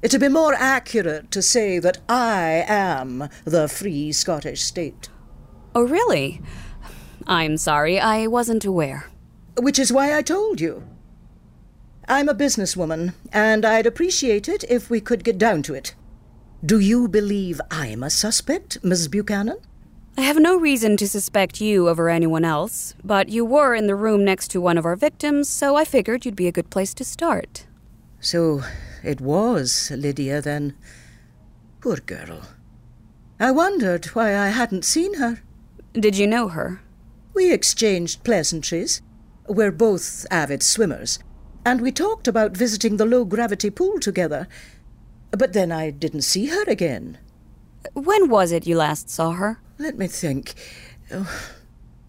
It'd 0.00 0.20
be 0.20 0.28
more 0.28 0.54
accurate 0.54 1.30
to 1.32 1.42
say 1.42 1.78
that 1.80 1.98
I 2.08 2.64
am 2.68 3.28
the 3.44 3.68
Free 3.68 4.12
Scottish 4.12 4.62
State. 4.62 5.08
Oh, 5.74 5.82
really? 5.82 6.40
I'm 7.26 7.56
sorry, 7.56 7.98
I 7.98 8.28
wasn't 8.28 8.64
aware. 8.64 9.10
Which 9.58 9.78
is 9.78 9.92
why 9.92 10.16
I 10.16 10.22
told 10.22 10.60
you. 10.60 10.84
I'm 12.08 12.28
a 12.28 12.34
businesswoman, 12.34 13.14
and 13.32 13.64
I'd 13.64 13.86
appreciate 13.86 14.48
it 14.48 14.64
if 14.68 14.88
we 14.88 15.00
could 15.00 15.24
get 15.24 15.36
down 15.36 15.62
to 15.64 15.74
it. 15.74 15.94
Do 16.64 16.78
you 16.78 17.08
believe 17.08 17.60
I'm 17.70 18.02
a 18.02 18.10
suspect, 18.10 18.82
Miss 18.84 19.08
Buchanan? 19.08 19.58
I 20.20 20.24
have 20.24 20.38
no 20.38 20.54
reason 20.58 20.98
to 20.98 21.08
suspect 21.08 21.62
you 21.62 21.88
over 21.88 22.10
anyone 22.10 22.44
else, 22.44 22.94
but 23.02 23.30
you 23.30 23.42
were 23.42 23.74
in 23.74 23.86
the 23.86 23.94
room 23.94 24.22
next 24.22 24.48
to 24.48 24.60
one 24.60 24.76
of 24.76 24.84
our 24.84 24.94
victims, 24.94 25.48
so 25.48 25.76
I 25.76 25.86
figured 25.86 26.26
you'd 26.26 26.36
be 26.36 26.46
a 26.46 26.52
good 26.52 26.68
place 26.68 26.92
to 26.92 27.06
start. 27.06 27.64
So 28.20 28.62
it 29.02 29.22
was 29.22 29.90
Lydia, 29.90 30.42
then. 30.42 30.76
Poor 31.80 31.96
girl. 31.96 32.42
I 33.40 33.50
wondered 33.50 34.04
why 34.08 34.36
I 34.36 34.48
hadn't 34.48 34.84
seen 34.84 35.14
her. 35.14 35.40
Did 35.94 36.18
you 36.18 36.26
know 36.26 36.48
her? 36.48 36.82
We 37.32 37.50
exchanged 37.50 38.22
pleasantries. 38.22 39.00
We're 39.48 39.72
both 39.72 40.26
avid 40.30 40.62
swimmers, 40.62 41.18
and 41.64 41.80
we 41.80 41.92
talked 41.92 42.28
about 42.28 42.54
visiting 42.54 42.98
the 42.98 43.06
low 43.06 43.24
gravity 43.24 43.70
pool 43.70 43.98
together. 43.98 44.48
But 45.30 45.54
then 45.54 45.72
I 45.72 45.88
didn't 45.88 46.28
see 46.28 46.48
her 46.48 46.64
again. 46.64 47.16
When 47.94 48.28
was 48.28 48.52
it 48.52 48.66
you 48.66 48.76
last 48.76 49.08
saw 49.08 49.30
her? 49.30 49.62
Let 49.80 49.96
me 49.96 50.06
think. 50.08 50.52
Oh, 51.10 51.40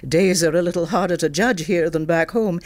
days 0.05 0.43
are 0.43 0.57
a 0.57 0.61
little 0.61 0.87
harder 0.87 1.15
to 1.15 1.29
judge 1.29 1.67
here 1.67 1.89
than 1.89 2.03
back 2.03 2.31
home. 2.31 2.59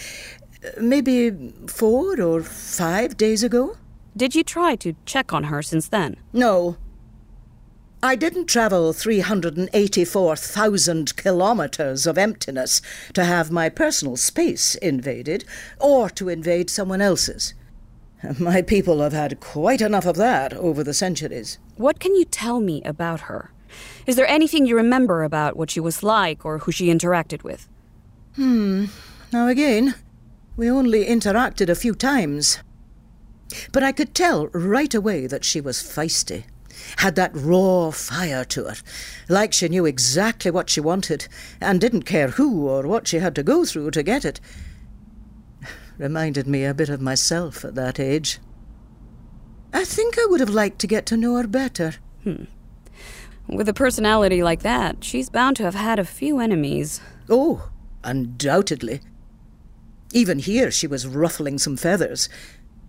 Maybe 0.81 1.53
four 1.67 2.19
or 2.19 2.41
five 2.41 3.15
days 3.15 3.43
ago? 3.43 3.77
Did 4.17 4.33
you 4.33 4.43
try 4.43 4.75
to 4.77 4.95
check 5.05 5.31
on 5.31 5.43
her 5.43 5.61
since 5.61 5.89
then? 5.89 6.17
No. 6.33 6.77
I 8.01 8.15
didn't 8.15 8.47
travel 8.47 8.93
384,000 8.93 11.15
kilometers 11.15 12.07
of 12.07 12.17
emptiness 12.17 12.81
to 13.13 13.25
have 13.25 13.51
my 13.51 13.69
personal 13.69 14.17
space 14.17 14.73
invaded 14.73 15.45
or 15.79 16.09
to 16.09 16.29
invade 16.29 16.71
someone 16.71 17.01
else's. 17.01 17.53
My 18.39 18.63
people 18.63 19.01
have 19.01 19.13
had 19.13 19.39
quite 19.39 19.81
enough 19.81 20.07
of 20.07 20.15
that 20.15 20.51
over 20.53 20.83
the 20.83 20.95
centuries. 20.95 21.59
What 21.75 21.99
can 21.99 22.15
you 22.15 22.25
tell 22.25 22.59
me 22.59 22.81
about 22.83 23.21
her? 23.21 23.51
Is 24.05 24.15
there 24.15 24.27
anything 24.27 24.65
you 24.65 24.75
remember 24.75 25.23
about 25.23 25.57
what 25.57 25.71
she 25.71 25.79
was 25.79 26.03
like 26.03 26.45
or 26.45 26.59
who 26.59 26.71
she 26.71 26.87
interacted 26.87 27.43
with? 27.43 27.67
Hmm. 28.35 28.85
Now 29.31 29.47
again, 29.47 29.95
we 30.55 30.69
only 30.69 31.05
interacted 31.05 31.69
a 31.69 31.75
few 31.75 31.95
times. 31.95 32.59
But 33.71 33.83
I 33.83 33.91
could 33.91 34.13
tell 34.13 34.47
right 34.47 34.93
away 34.93 35.27
that 35.27 35.43
she 35.43 35.59
was 35.61 35.77
feisty. 35.77 36.45
Had 36.97 37.15
that 37.15 37.31
raw 37.33 37.89
fire 37.91 38.43
to 38.45 38.65
her, 38.65 38.75
like 39.29 39.53
she 39.53 39.69
knew 39.69 39.85
exactly 39.85 40.51
what 40.51 40.69
she 40.69 40.81
wanted 40.81 41.27
and 41.61 41.79
didn't 41.79 42.03
care 42.03 42.29
who 42.29 42.67
or 42.67 42.85
what 42.85 43.07
she 43.07 43.17
had 43.17 43.33
to 43.35 43.43
go 43.43 43.65
through 43.65 43.91
to 43.91 44.03
get 44.03 44.25
it. 44.25 44.39
Reminded 45.97 46.47
me 46.47 46.63
a 46.65 46.73
bit 46.73 46.89
of 46.89 47.01
myself 47.01 47.63
at 47.63 47.75
that 47.75 47.99
age. 47.99 48.39
I 49.73 49.83
think 49.83 50.17
I 50.19 50.25
would 50.25 50.41
have 50.41 50.49
liked 50.49 50.79
to 50.79 50.87
get 50.87 51.05
to 51.07 51.17
know 51.17 51.37
her 51.37 51.47
better. 51.47 51.95
Hmm. 52.23 52.45
With 53.47 53.69
a 53.69 53.73
personality 53.73 54.41
like 54.41 54.63
that, 54.63 55.03
she's 55.03 55.29
bound 55.29 55.55
to 55.57 55.63
have 55.63 55.75
had 55.75 55.99
a 55.99 56.05
few 56.05 56.39
enemies. 56.39 57.01
Oh, 57.29 57.69
undoubtedly. 58.03 59.01
Even 60.13 60.39
here 60.39 60.71
she 60.71 60.87
was 60.87 61.05
ruffling 61.07 61.57
some 61.57 61.77
feathers. 61.77 62.29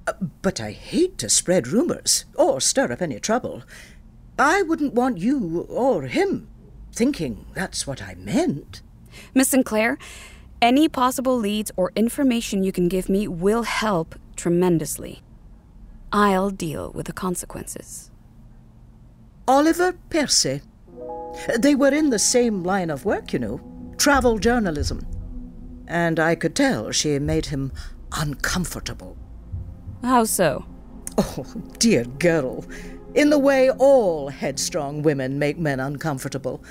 Uh, 0.07 0.13
But 0.43 0.61
I 0.61 0.73
hate 0.73 1.19
to 1.19 1.29
spread 1.29 1.67
rumours 1.67 2.25
or 2.35 2.61
stir 2.61 2.93
up 2.93 3.03
any 3.03 3.19
trouble. 3.21 3.63
I 4.39 4.63
wouldn't 4.63 4.95
want 4.95 5.19
you 5.19 5.67
or 5.69 6.03
him 6.03 6.49
thinking 6.97 7.45
that's 7.55 7.87
what 7.87 8.03
I 8.03 8.15
meant. 8.15 8.81
Miss 9.35 9.49
Sinclair, 9.49 9.99
any 10.63 10.89
possible 10.89 11.37
leads 11.37 11.71
or 11.77 11.93
information 11.95 12.63
you 12.63 12.73
can 12.73 12.89
give 12.89 13.09
me 13.11 13.29
will 13.29 13.65
help 13.65 14.15
tremendously. 14.35 15.21
I'll 16.13 16.51
deal 16.51 16.91
with 16.93 17.07
the 17.07 17.13
consequences. 17.13 18.11
Oliver 19.49 19.93
Percy. 20.11 20.61
They 21.59 21.75
were 21.75 21.93
in 21.93 22.11
the 22.11 22.19
same 22.19 22.63
line 22.63 22.91
of 22.91 23.05
work, 23.05 23.33
you 23.33 23.39
know 23.39 23.61
travel 23.97 24.39
journalism. 24.39 25.07
And 25.89 26.19
I 26.19 26.35
could 26.35 26.55
tell 26.55 26.91
she 26.91 27.19
made 27.19 27.47
him 27.47 27.73
uncomfortable. 28.13 29.17
How 30.03 30.25
so? 30.25 30.65
Oh, 31.19 31.47
dear 31.79 32.05
girl. 32.05 32.65
In 33.15 33.31
the 33.31 33.39
way 33.39 33.71
all 33.71 34.29
headstrong 34.29 35.03
women 35.03 35.39
make 35.39 35.59
men 35.59 35.81
uncomfortable. 35.81 36.63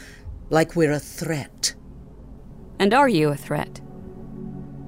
Like 0.50 0.76
we're 0.76 0.92
a 0.92 1.00
threat. 1.00 1.74
And 2.80 2.94
are 2.94 3.10
you 3.10 3.30
a 3.30 3.36
threat? 3.36 3.82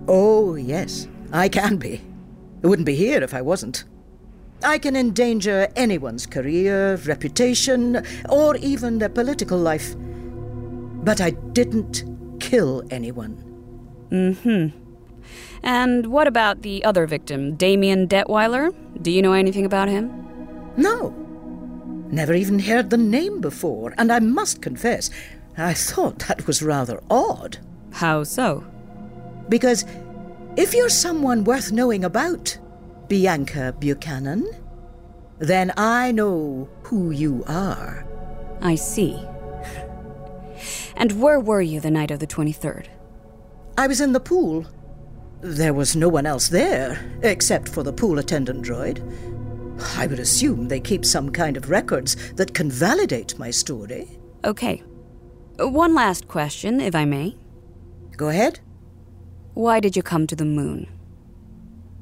Oh, 0.07 0.55
yes, 0.55 1.07
I 1.33 1.49
can 1.49 1.77
be. 1.77 2.01
I 2.63 2.67
wouldn't 2.67 2.85
be 2.85 2.95
here 2.95 3.23
if 3.23 3.33
I 3.33 3.41
wasn't. 3.41 3.85
I 4.63 4.79
can 4.79 4.95
endanger 4.95 5.67
anyone's 5.75 6.25
career, 6.25 6.95
reputation, 7.05 8.03
or 8.29 8.55
even 8.57 8.97
their 8.97 9.09
political 9.09 9.57
life. 9.57 9.95
But 9.97 11.21
I 11.21 11.31
didn't 11.31 12.03
kill 12.39 12.83
anyone. 12.89 13.43
Mm 14.09 14.37
hmm. 14.37 14.77
And 15.63 16.07
what 16.07 16.27
about 16.27 16.61
the 16.61 16.83
other 16.83 17.05
victim, 17.05 17.55
Damien 17.55 18.07
Detweiler? 18.07 18.73
Do 19.01 19.11
you 19.11 19.21
know 19.21 19.33
anything 19.33 19.65
about 19.65 19.89
him? 19.89 20.11
No. 20.77 21.09
Never 22.09 22.33
even 22.33 22.59
heard 22.59 22.89
the 22.89 22.97
name 22.97 23.41
before, 23.41 23.93
and 23.97 24.11
I 24.11 24.19
must 24.19 24.61
confess, 24.61 25.09
I 25.57 25.73
thought 25.73 26.19
that 26.19 26.47
was 26.47 26.61
rather 26.61 27.01
odd. 27.09 27.57
How 27.91 28.23
so? 28.23 28.63
Because 29.49 29.85
if 30.55 30.73
you're 30.73 30.89
someone 30.89 31.43
worth 31.43 31.71
knowing 31.71 32.03
about, 32.05 32.57
Bianca 33.07 33.73
Buchanan, 33.79 34.45
then 35.39 35.71
I 35.77 36.11
know 36.11 36.69
who 36.83 37.11
you 37.11 37.43
are. 37.47 38.05
I 38.61 38.75
see. 38.75 39.21
And 40.95 41.21
where 41.21 41.39
were 41.39 41.61
you 41.61 41.79
the 41.79 41.91
night 41.91 42.11
of 42.11 42.19
the 42.19 42.27
23rd? 42.27 42.87
I 43.77 43.87
was 43.87 44.01
in 44.01 44.13
the 44.13 44.19
pool. 44.19 44.65
There 45.41 45.73
was 45.73 45.95
no 45.95 46.09
one 46.09 46.25
else 46.25 46.47
there, 46.47 46.99
except 47.21 47.69
for 47.69 47.83
the 47.83 47.93
pool 47.93 48.17
attendant 48.17 48.65
droid. 48.65 49.03
I 49.95 50.07
would 50.07 50.19
assume 50.19 50.67
they 50.67 50.79
keep 50.79 51.05
some 51.05 51.29
kind 51.29 51.55
of 51.55 51.69
records 51.69 52.15
that 52.33 52.55
can 52.55 52.71
validate 52.71 53.37
my 53.37 53.51
story. 53.51 54.19
Okay. 54.43 54.81
One 55.59 55.93
last 55.93 56.27
question, 56.27 56.81
if 56.81 56.95
I 56.95 57.05
may. 57.05 57.35
Go 58.15 58.29
ahead. 58.29 58.59
Why 59.53 59.79
did 59.79 59.95
you 59.95 60.01
come 60.01 60.25
to 60.27 60.35
the 60.35 60.45
moon? 60.45 60.87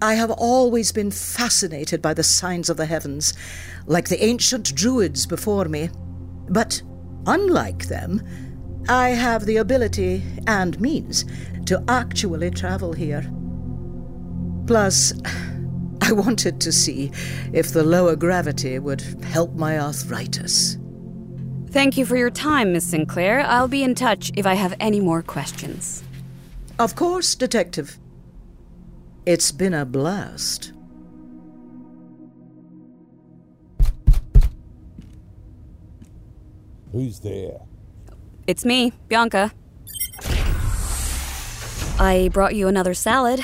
I 0.02 0.16
have 0.16 0.32
always 0.32 0.92
been 0.92 1.12
fascinated 1.12 2.02
by 2.02 2.14
the 2.14 2.24
signs 2.24 2.70
of 2.70 2.78
the 2.78 2.86
heavens, 2.86 3.34
like 3.86 4.10
the 4.10 4.24
ancient 4.24 4.75
druids 4.75 5.25
before 5.25 5.66
me. 5.66 5.90
But 6.50 6.82
unlike 7.25 7.88
them, 7.88 8.22
I 8.90 9.10
have 9.10 9.46
the 9.46 9.58
ability 9.58 10.22
and 10.48 10.80
means 10.80 11.25
to 11.66 11.84
actually 11.88 12.52
travel 12.52 12.94
here. 12.94 13.32
Plus, 14.68 15.14
I 16.02 16.12
wanted 16.12 16.62
to 16.62 16.72
see 16.72 17.12
if 17.54 17.72
the 17.72 17.84
lower 17.84 18.16
gravity 18.16 18.78
would 18.78 19.02
help 19.24 19.56
my 19.56 19.80
arthritis. 19.80 20.78
Thank 21.70 21.98
you 21.98 22.06
for 22.06 22.16
your 22.16 22.30
time, 22.30 22.74
Miss 22.74 22.86
Sinclair. 22.86 23.42
I'll 23.42 23.68
be 23.68 23.84
in 23.84 23.96
touch 23.96 24.32
if 24.36 24.46
I 24.46 24.54
have 24.54 24.75
any 24.80 25.00
more 25.00 25.24
questions. 25.24 26.04
Of 26.78 26.96
course, 26.96 27.34
Detective. 27.34 27.98
It's 29.25 29.51
been 29.51 29.74
a 29.74 29.86
blast. 29.86 30.72
Who's 36.91 37.20
there? 37.22 37.60
It's 38.46 38.63
me, 38.63 38.94
Bianca. 39.08 39.51
I 41.98 42.29
brought 42.32 42.53
you 42.53 42.67
another 42.67 42.94
salad. 42.94 43.44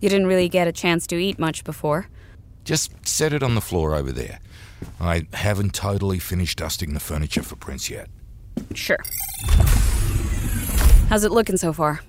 You 0.00 0.08
didn't 0.08 0.26
really 0.26 0.48
get 0.48 0.66
a 0.66 0.72
chance 0.72 1.06
to 1.08 1.16
eat 1.16 1.38
much 1.38 1.62
before. 1.62 2.08
Just 2.64 3.06
set 3.06 3.32
it 3.32 3.44
on 3.44 3.54
the 3.54 3.60
floor 3.60 3.94
over 3.94 4.10
there. 4.10 4.40
I 5.00 5.28
haven't 5.32 5.74
totally 5.74 6.18
finished 6.18 6.58
dusting 6.58 6.92
the 6.92 7.00
furniture 7.00 7.44
for 7.44 7.54
prints 7.54 7.88
yet. 7.88 8.08
Sure. 8.74 8.98
How's 11.08 11.22
it 11.22 11.30
looking 11.30 11.56
so 11.56 11.72
far? 11.72 12.00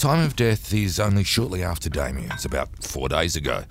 Time 0.00 0.24
of 0.24 0.34
death 0.34 0.72
is 0.72 0.98
only 0.98 1.24
shortly 1.24 1.62
after 1.62 1.90
Damien's, 1.90 2.46
about 2.46 2.82
four 2.82 3.06
days 3.10 3.36
ago. 3.36 3.64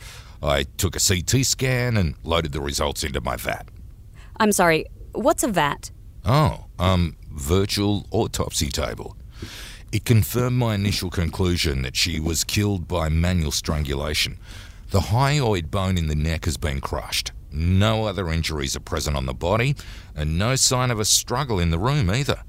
I 0.43 0.61
took 0.77 0.95
a 0.95 0.99
CT 0.99 1.43
scan 1.43 1.97
and 1.97 2.13
loaded 2.23 2.51
the 2.51 2.61
results 2.61 3.03
into 3.03 3.19
my 3.19 3.35
VAT. 3.35 3.67
I'm 4.39 4.51
sorry, 4.51 4.85
what's 5.13 5.41
a 5.41 5.47
VAT? 5.47 5.89
Oh, 6.23 6.65
um, 6.77 7.17
virtual 7.31 8.05
autopsy 8.11 8.69
table. 8.69 9.17
It 9.91 10.05
confirmed 10.05 10.55
my 10.55 10.75
initial 10.75 11.09
conclusion 11.09 11.81
that 11.81 11.95
she 11.95 12.19
was 12.19 12.43
killed 12.43 12.87
by 12.87 13.09
manual 13.09 13.51
strangulation. 13.51 14.37
The 14.91 14.99
hyoid 14.99 15.71
bone 15.71 15.97
in 15.97 16.09
the 16.09 16.15
neck 16.15 16.45
has 16.45 16.57
been 16.57 16.79
crushed. 16.79 17.31
No 17.51 18.05
other 18.05 18.29
injuries 18.29 18.75
are 18.75 18.81
present 18.81 19.17
on 19.17 19.25
the 19.25 19.33
body, 19.33 19.75
and 20.15 20.37
no 20.37 20.55
sign 20.55 20.91
of 20.91 20.99
a 20.99 21.05
struggle 21.05 21.59
in 21.59 21.71
the 21.71 21.79
room 21.79 22.07
either. 22.11 22.43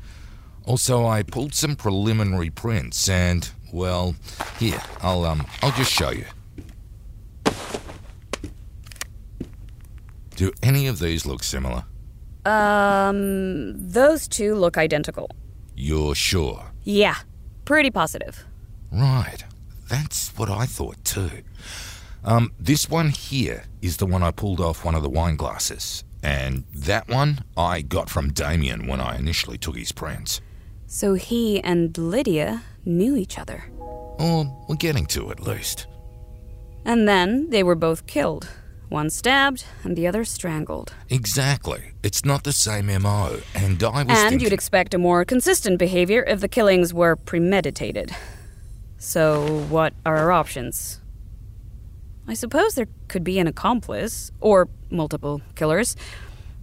Also, 0.66 1.06
I 1.06 1.22
pulled 1.22 1.54
some 1.54 1.76
preliminary 1.76 2.50
prints, 2.50 3.08
and 3.08 3.50
well, 3.72 4.14
here 4.58 4.80
I'll 5.02 5.24
um 5.24 5.46
I'll 5.62 5.72
just 5.72 5.92
show 5.92 6.10
you. 6.10 6.24
Do 10.36 10.52
any 10.62 10.86
of 10.86 10.98
these 10.98 11.26
look 11.26 11.42
similar? 11.42 11.84
Um, 12.46 13.74
those 13.90 14.26
two 14.26 14.54
look 14.54 14.78
identical. 14.78 15.30
You're 15.76 16.14
sure? 16.14 16.70
Yeah, 16.84 17.16
pretty 17.66 17.90
positive. 17.90 18.44
Right. 18.90 19.44
That's 19.88 20.30
what 20.38 20.48
I 20.48 20.66
thought 20.66 21.04
too. 21.04 21.30
Um, 22.24 22.52
this 22.58 22.88
one 22.88 23.10
here 23.10 23.64
is 23.82 23.96
the 23.98 24.06
one 24.06 24.22
I 24.22 24.30
pulled 24.30 24.60
off 24.60 24.84
one 24.84 24.94
of 24.94 25.02
the 25.02 25.08
wine 25.10 25.36
glasses, 25.36 26.04
and 26.22 26.64
that 26.74 27.08
one 27.08 27.44
I 27.56 27.82
got 27.82 28.08
from 28.08 28.32
Damien 28.32 28.86
when 28.86 29.00
I 29.00 29.16
initially 29.18 29.58
took 29.58 29.76
his 29.76 29.92
prints. 29.92 30.40
So 30.92 31.14
he 31.14 31.60
and 31.62 31.96
Lydia 31.96 32.62
knew 32.84 33.14
each 33.14 33.38
other. 33.38 33.62
Or 33.78 34.44
we're 34.68 34.74
getting 34.74 35.06
to 35.06 35.30
at 35.30 35.38
least. 35.38 35.86
And 36.84 37.06
then 37.06 37.48
they 37.50 37.62
were 37.62 37.76
both 37.76 38.08
killed. 38.08 38.48
One 38.88 39.08
stabbed 39.08 39.64
and 39.84 39.96
the 39.96 40.08
other 40.08 40.24
strangled. 40.24 40.92
Exactly. 41.08 41.92
It's 42.02 42.24
not 42.24 42.42
the 42.42 42.52
same 42.52 42.86
MO, 42.86 43.38
and 43.54 43.80
I 43.84 44.02
was 44.02 44.08
And 44.08 44.30
thinking... 44.30 44.40
you'd 44.40 44.52
expect 44.52 44.92
a 44.92 44.98
more 44.98 45.24
consistent 45.24 45.78
behavior 45.78 46.24
if 46.26 46.40
the 46.40 46.48
killings 46.48 46.92
were 46.92 47.14
premeditated. 47.14 48.10
So, 48.98 49.64
what 49.68 49.94
are 50.04 50.16
our 50.16 50.32
options? 50.32 51.00
I 52.26 52.34
suppose 52.34 52.74
there 52.74 52.88
could 53.06 53.22
be 53.22 53.38
an 53.38 53.46
accomplice, 53.46 54.32
or 54.40 54.68
multiple 54.90 55.40
killers. 55.54 55.94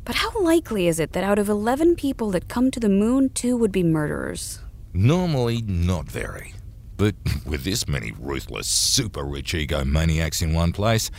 But 0.08 0.16
how 0.16 0.32
likely 0.42 0.88
is 0.88 1.02
it 1.02 1.12
that 1.12 1.26
out 1.26 1.38
of 1.38 1.50
11 1.50 1.98
people 1.98 2.32
that 2.32 2.48
come 2.48 2.72
to 2.72 2.80
the 2.80 2.88
moon, 2.88 3.28
two 3.28 3.58
would 3.58 3.74
be 3.74 3.84
murderers? 3.84 4.62
Normally, 4.94 5.62
not 5.64 6.06
very. 6.06 6.54
But 6.96 7.14
with 7.46 7.66
this 7.66 7.90
many 7.90 8.14
ruthless, 8.18 8.70
super 8.70 9.26
rich 9.26 9.52
egomaniacs 9.52 10.42
in 10.42 10.54
one 10.54 10.72
place, 10.72 11.12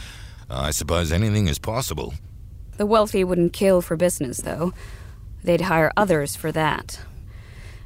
I 0.49 0.71
suppose 0.71 1.13
anything 1.13 1.49
is 1.49 1.59
possible. 1.59 2.15
The 2.79 2.87
wealthy 2.87 3.25
wouldn't 3.25 3.53
kill 3.53 3.83
for 3.83 3.95
business, 3.95 4.39
though. 4.39 4.73
They'd 5.45 5.61
hire 5.61 5.93
others 5.95 6.35
for 6.35 6.51
that. 6.53 6.99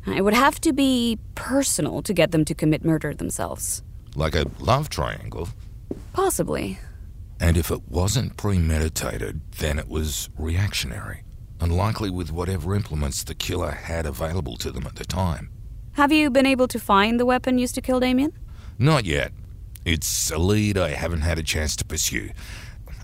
It 0.07 0.23
would 0.23 0.35
have 0.35 0.61
to 0.61 0.73
be 0.73 1.19
personal 1.35 2.03
to 2.03 2.15
get 2.15 2.31
them 2.31 2.45
to 2.45 2.55
commit 2.55 2.85
murder 2.85 3.13
themselves. 3.13 3.83
Like 4.15 4.37
a 4.37 4.47
love 4.61 4.89
triangle. 4.89 5.49
Possibly. 6.13 6.79
And 7.43 7.57
if 7.57 7.73
it 7.73 7.89
wasn't 7.89 8.37
premeditated, 8.37 9.41
then 9.59 9.77
it 9.77 9.89
was 9.89 10.31
reactionary, 10.39 11.25
unlikely 11.61 12.09
with 12.09 12.31
whatever 12.31 12.73
implements 12.73 13.25
the 13.25 13.35
killer 13.35 13.73
had 13.73 14.07
available 14.07 14.57
to 14.59 14.71
them 14.71 14.87
at 14.87 14.95
the 14.95 15.05
time. 15.05 15.51
Have 15.95 16.13
you 16.13 16.31
been 16.31 16.47
able 16.47 16.69
to 16.69 16.79
find 16.79 17.19
the 17.19 17.27
weapon 17.27 17.59
used 17.59 17.75
to 17.75 17.81
kill 17.81 17.99
Damien? 17.99 18.33
Not 18.79 19.05
yet. 19.07 19.33
It's 19.85 20.31
a 20.31 20.39
lead 20.39 20.79
I 20.79 20.91
haven't 20.91 21.23
had 21.23 21.41
a 21.41 21.43
chance 21.43 21.75
to 21.77 21.85
pursue, 21.85 22.31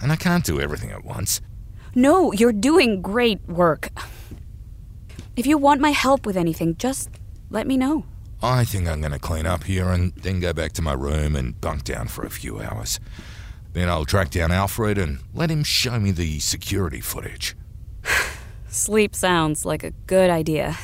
and 0.01 0.12
I 0.12 0.16
can't 0.16 0.44
do 0.44 0.61
everything 0.61 0.92
at 0.92 1.05
once. 1.05 1.40
No, 1.96 2.33
you're 2.33 2.53
doing 2.53 3.03
great 3.03 3.44
work. 3.48 3.88
If 5.35 5.48
you 5.48 5.59
want 5.59 5.81
my 5.81 5.90
help 5.90 6.24
with 6.24 6.37
anything, 6.37 6.77
just 6.77 7.11
let 7.51 7.66
me 7.66 7.77
know. 7.77 8.05
I 8.40 8.64
think 8.64 8.87
I'm 8.87 9.01
going 9.01 9.11
to 9.11 9.18
clean 9.18 9.46
up 9.46 9.64
here 9.64 9.88
and 9.88 10.12
then 10.14 10.38
go 10.38 10.53
back 10.53 10.74
to 10.74 10.83
my 10.83 10.92
room 10.92 11.35
and 11.35 11.61
bunk 11.61 11.83
down 11.83 12.07
for 12.07 12.24
a 12.24 12.31
few 12.31 12.61
hours. 12.61 13.01
Then 13.72 13.88
I'll 13.88 14.04
track 14.04 14.31
down 14.31 14.50
Alfred 14.50 14.98
and 14.98 15.18
let 15.35 15.50
him 15.50 15.62
show 15.62 15.98
me 16.00 16.11
the 16.11 16.38
security 16.40 17.00
footage. 17.00 17.57
Sleep 18.68 19.14
sounds 19.14 19.64
like 19.64 19.85
a 19.85 19.92
good 20.07 20.31
idea. 20.31 20.76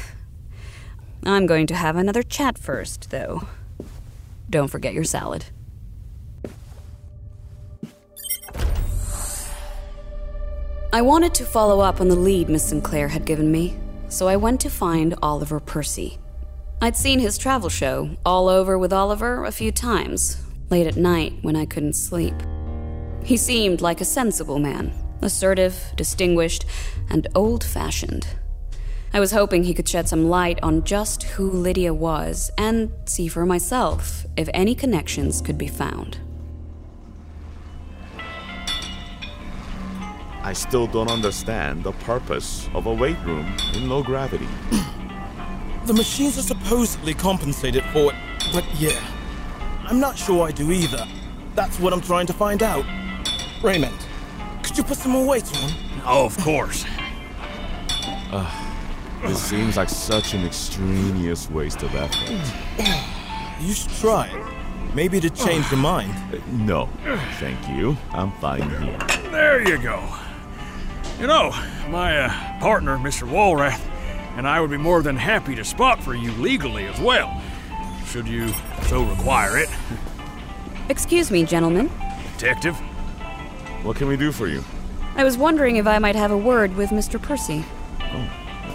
I'm 1.24 1.46
going 1.46 1.66
to 1.68 1.74
have 1.74 1.96
another 1.96 2.22
chat 2.22 2.58
first, 2.58 3.10
though. 3.10 3.48
Don't 4.50 4.68
forget 4.68 4.92
your 4.92 5.04
salad. 5.04 5.46
I 10.92 11.02
wanted 11.02 11.34
to 11.34 11.44
follow 11.44 11.80
up 11.80 12.00
on 12.00 12.08
the 12.08 12.14
lead 12.14 12.48
Miss 12.48 12.68
Sinclair 12.68 13.08
had 13.08 13.24
given 13.24 13.50
me, 13.50 13.76
so 14.08 14.28
I 14.28 14.36
went 14.36 14.60
to 14.60 14.70
find 14.70 15.14
Oliver 15.22 15.58
Percy. 15.58 16.18
I'd 16.80 16.96
seen 16.96 17.18
his 17.18 17.36
travel 17.36 17.68
show, 17.68 18.10
All 18.24 18.48
Over 18.48 18.78
with 18.78 18.92
Oliver, 18.92 19.44
a 19.44 19.50
few 19.50 19.72
times, 19.72 20.40
late 20.70 20.86
at 20.86 20.96
night 20.96 21.32
when 21.42 21.56
I 21.56 21.66
couldn't 21.66 21.94
sleep. 21.94 22.34
He 23.24 23.38
seemed 23.38 23.80
like 23.80 24.02
a 24.02 24.04
sensible 24.04 24.58
man, 24.58 24.92
assertive, 25.22 25.92
distinguished, 25.96 26.66
and 27.08 27.26
old 27.34 27.64
fashioned. 27.64 28.26
I 29.14 29.20
was 29.20 29.32
hoping 29.32 29.64
he 29.64 29.72
could 29.72 29.88
shed 29.88 30.10
some 30.10 30.28
light 30.28 30.58
on 30.62 30.84
just 30.84 31.22
who 31.22 31.50
Lydia 31.50 31.94
was 31.94 32.50
and 32.58 32.92
see 33.06 33.28
for 33.28 33.46
myself 33.46 34.26
if 34.36 34.50
any 34.52 34.74
connections 34.74 35.40
could 35.40 35.56
be 35.56 35.68
found. 35.68 36.18
I 40.42 40.52
still 40.52 40.86
don't 40.86 41.10
understand 41.10 41.82
the 41.82 41.92
purpose 41.92 42.68
of 42.74 42.84
a 42.84 42.92
weight 42.92 43.18
room 43.24 43.56
in 43.72 43.88
low 43.88 44.02
gravity. 44.02 44.48
The 45.86 45.94
machines 45.94 46.36
are 46.36 46.42
supposedly 46.42 47.14
compensated 47.14 47.84
for 47.84 48.12
it, 48.12 48.18
but 48.52 48.66
yeah, 48.74 49.02
I'm 49.84 49.98
not 49.98 50.18
sure 50.18 50.46
I 50.46 50.50
do 50.50 50.70
either. 50.70 51.06
That's 51.54 51.80
what 51.80 51.94
I'm 51.94 52.02
trying 52.02 52.26
to 52.26 52.34
find 52.34 52.62
out. 52.62 52.84
Raymond, 53.62 53.94
could 54.62 54.76
you 54.76 54.84
put 54.84 54.98
some 54.98 55.12
more 55.12 55.26
weight 55.26 55.44
on? 55.62 55.70
Oh, 56.06 56.26
of 56.26 56.36
course. 56.38 56.84
Ugh, 58.32 59.26
this 59.26 59.40
seems 59.42 59.76
like 59.76 59.88
such 59.88 60.34
an 60.34 60.44
extraneous 60.44 61.50
waste 61.50 61.82
of 61.82 61.94
effort. 61.94 62.30
You 63.60 63.72
should 63.72 63.90
try 63.92 64.26
it. 64.26 64.94
Maybe 64.94 65.18
to 65.20 65.30
change 65.30 65.70
your 65.70 65.80
mind. 65.80 66.12
Uh, 66.32 66.38
No, 66.52 66.88
thank 67.40 67.68
you. 67.68 67.96
I'm 68.12 68.32
fine 68.32 68.68
here. 68.68 68.98
There 69.30 69.66
you 69.68 69.78
go. 69.78 70.02
You 71.18 71.26
know, 71.26 71.50
my 71.88 72.18
uh, 72.22 72.60
partner, 72.60 72.96
Mr. 72.98 73.28
Walrath, 73.28 73.80
and 74.36 74.46
I 74.46 74.60
would 74.60 74.70
be 74.70 74.76
more 74.76 75.02
than 75.02 75.16
happy 75.16 75.54
to 75.54 75.64
spot 75.64 76.02
for 76.02 76.14
you 76.14 76.32
legally 76.32 76.86
as 76.86 77.00
well, 77.00 77.40
should 78.06 78.26
you 78.28 78.48
so 78.82 79.02
require 79.04 79.56
it. 79.58 79.68
Excuse 80.88 81.30
me, 81.30 81.44
gentlemen. 81.44 81.90
Detective? 82.36 82.76
What 83.84 83.96
can 83.96 84.08
we 84.08 84.16
do 84.16 84.32
for 84.32 84.48
you? 84.48 84.64
I 85.14 85.24
was 85.24 85.36
wondering 85.36 85.76
if 85.76 85.86
I 85.86 85.98
might 85.98 86.16
have 86.16 86.30
a 86.30 86.36
word 86.38 86.74
with 86.74 86.90
Mr. 86.90 87.20
Percy. 87.20 87.62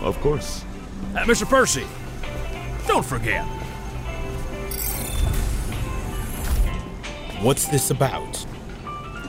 Of 0.04 0.20
course. 0.22 0.64
Uh, 1.16 1.24
Mr. 1.26 1.50
Percy, 1.50 1.86
don't 2.88 3.04
forget. 3.04 3.44
What's 7.42 7.66
this 7.68 7.90
about? 7.90 8.46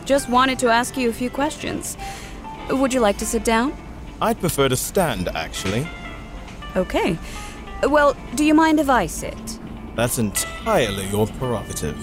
Just 0.04 0.28
wanted 0.28 0.58
to 0.58 0.68
ask 0.68 0.96
you 0.98 1.08
a 1.08 1.12
few 1.12 1.30
questions. 1.30 1.96
Would 2.68 2.92
you 2.92 3.00
like 3.00 3.16
to 3.18 3.26
sit 3.26 3.44
down? 3.44 3.72
I'd 4.20 4.38
prefer 4.38 4.68
to 4.68 4.76
stand, 4.76 5.28
actually. 5.28 5.88
Okay. 6.76 7.18
Well, 7.84 8.14
do 8.34 8.44
you 8.44 8.52
mind 8.52 8.78
if 8.78 8.90
I 8.90 9.06
sit? 9.06 9.58
That's 9.96 10.18
entirely 10.18 11.06
your 11.06 11.26
prerogative. 11.26 11.96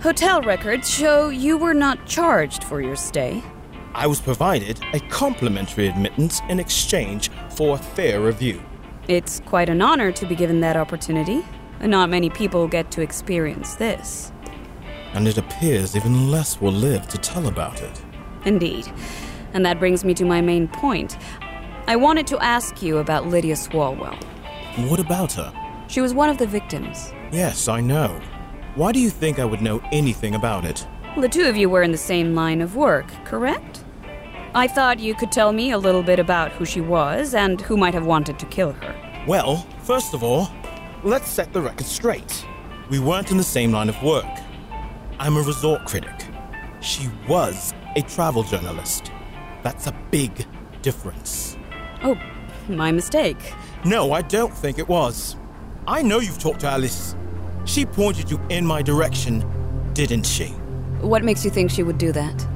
Hotel 0.00 0.42
records 0.42 0.90
show 0.90 1.30
you 1.30 1.56
were 1.56 1.74
not 1.74 2.06
charged 2.06 2.62
for 2.64 2.82
your 2.82 2.96
stay. 2.96 3.42
I 3.94 4.06
was 4.06 4.20
provided 4.20 4.78
a 4.92 5.00
complimentary 5.00 5.88
admittance 5.88 6.42
in 6.50 6.60
exchange 6.60 7.30
for 7.50 7.76
a 7.76 7.78
fair 7.78 8.20
review. 8.20 8.62
It's 9.08 9.40
quite 9.46 9.70
an 9.70 9.80
honor 9.80 10.12
to 10.12 10.26
be 10.26 10.34
given 10.34 10.60
that 10.60 10.76
opportunity. 10.76 11.44
Not 11.80 12.10
many 12.10 12.28
people 12.28 12.68
get 12.68 12.90
to 12.92 13.00
experience 13.00 13.76
this. 13.76 14.32
And 15.14 15.26
it 15.26 15.38
appears 15.38 15.96
even 15.96 16.30
less 16.30 16.60
will 16.60 16.72
live 16.72 17.08
to 17.08 17.18
tell 17.18 17.46
about 17.46 17.80
it. 17.80 18.02
Indeed. 18.44 18.86
And 19.54 19.64
that 19.64 19.78
brings 19.78 20.04
me 20.04 20.12
to 20.14 20.26
my 20.26 20.42
main 20.42 20.68
point. 20.68 21.16
I 21.86 21.96
wanted 21.96 22.26
to 22.28 22.38
ask 22.40 22.82
you 22.82 22.98
about 22.98 23.28
Lydia 23.28 23.54
Swalwell. 23.54 24.22
What 24.90 25.00
about 25.00 25.32
her? 25.32 25.52
She 25.88 26.02
was 26.02 26.12
one 26.12 26.28
of 26.28 26.36
the 26.36 26.46
victims. 26.46 27.12
Yes, 27.32 27.66
I 27.66 27.80
know. 27.80 28.20
Why 28.76 28.92
do 28.92 29.00
you 29.00 29.08
think 29.08 29.38
I 29.38 29.44
would 29.46 29.62
know 29.62 29.80
anything 29.90 30.34
about 30.34 30.66
it? 30.66 30.86
The 31.16 31.30
two 31.30 31.44
of 31.44 31.56
you 31.56 31.70
were 31.70 31.82
in 31.82 31.92
the 31.92 31.96
same 31.96 32.34
line 32.34 32.60
of 32.60 32.76
work, 32.76 33.06
correct? 33.24 33.82
I 34.54 34.68
thought 34.68 34.98
you 34.98 35.14
could 35.14 35.32
tell 35.32 35.50
me 35.50 35.70
a 35.70 35.78
little 35.78 36.02
bit 36.02 36.18
about 36.18 36.52
who 36.52 36.66
she 36.66 36.82
was 36.82 37.32
and 37.32 37.58
who 37.58 37.78
might 37.78 37.94
have 37.94 38.04
wanted 38.04 38.38
to 38.38 38.44
kill 38.44 38.72
her. 38.72 39.24
Well, 39.26 39.66
first 39.84 40.12
of 40.12 40.22
all, 40.22 40.50
let's 41.02 41.26
set 41.26 41.54
the 41.54 41.62
record 41.62 41.86
straight. 41.86 42.44
We 42.90 42.98
weren't 42.98 43.30
in 43.30 43.38
the 43.38 43.42
same 43.42 43.72
line 43.72 43.88
of 43.88 44.02
work. 44.02 44.26
I'm 45.18 45.38
a 45.38 45.42
resort 45.42 45.86
critic. 45.86 46.26
She 46.82 47.08
was 47.26 47.72
a 47.96 48.02
travel 48.02 48.42
journalist. 48.42 49.10
That's 49.62 49.86
a 49.86 49.92
big 50.10 50.44
difference. 50.82 51.56
Oh, 52.02 52.20
my 52.68 52.92
mistake. 52.92 53.54
No, 53.86 54.12
I 54.12 54.20
don't 54.20 54.52
think 54.52 54.78
it 54.78 54.86
was. 54.86 55.36
I 55.88 56.02
know 56.02 56.18
you've 56.18 56.38
talked 56.38 56.60
to 56.60 56.68
Alice. 56.68 57.16
She 57.66 57.84
pointed 57.84 58.30
you 58.30 58.40
in 58.48 58.64
my 58.64 58.80
direction, 58.80 59.44
didn't 59.92 60.24
she? 60.24 60.46
What 61.00 61.24
makes 61.24 61.44
you 61.44 61.50
think 61.50 61.70
she 61.70 61.82
would 61.82 61.98
do 61.98 62.12
that? 62.12 62.46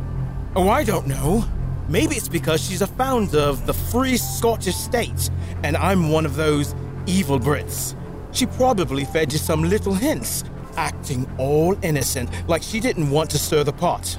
Oh, 0.57 0.68
I 0.68 0.85
don't 0.85 1.07
know. 1.07 1.44
Maybe 1.88 2.14
it's 2.14 2.29
because 2.29 2.64
she's 2.64 2.81
a 2.81 2.87
founder 2.87 3.40
of 3.40 3.66
the 3.66 3.75
Free 3.75 4.16
Scottish 4.16 4.77
State, 4.77 5.29
and 5.64 5.77
I'm 5.77 6.11
one 6.11 6.25
of 6.25 6.37
those 6.37 6.77
evil 7.07 7.40
Brits. 7.40 7.96
She 8.33 8.46
probably 8.46 9.05
fed 9.05 9.33
you 9.33 9.38
some 9.38 9.64
little 9.64 9.94
hints, 9.94 10.44
acting 10.77 11.29
all 11.38 11.77
innocent, 11.85 12.31
like 12.49 12.62
she 12.62 12.79
didn't 12.79 13.11
want 13.11 13.31
to 13.31 13.38
stir 13.38 13.64
the 13.64 13.73
pot. 13.73 14.16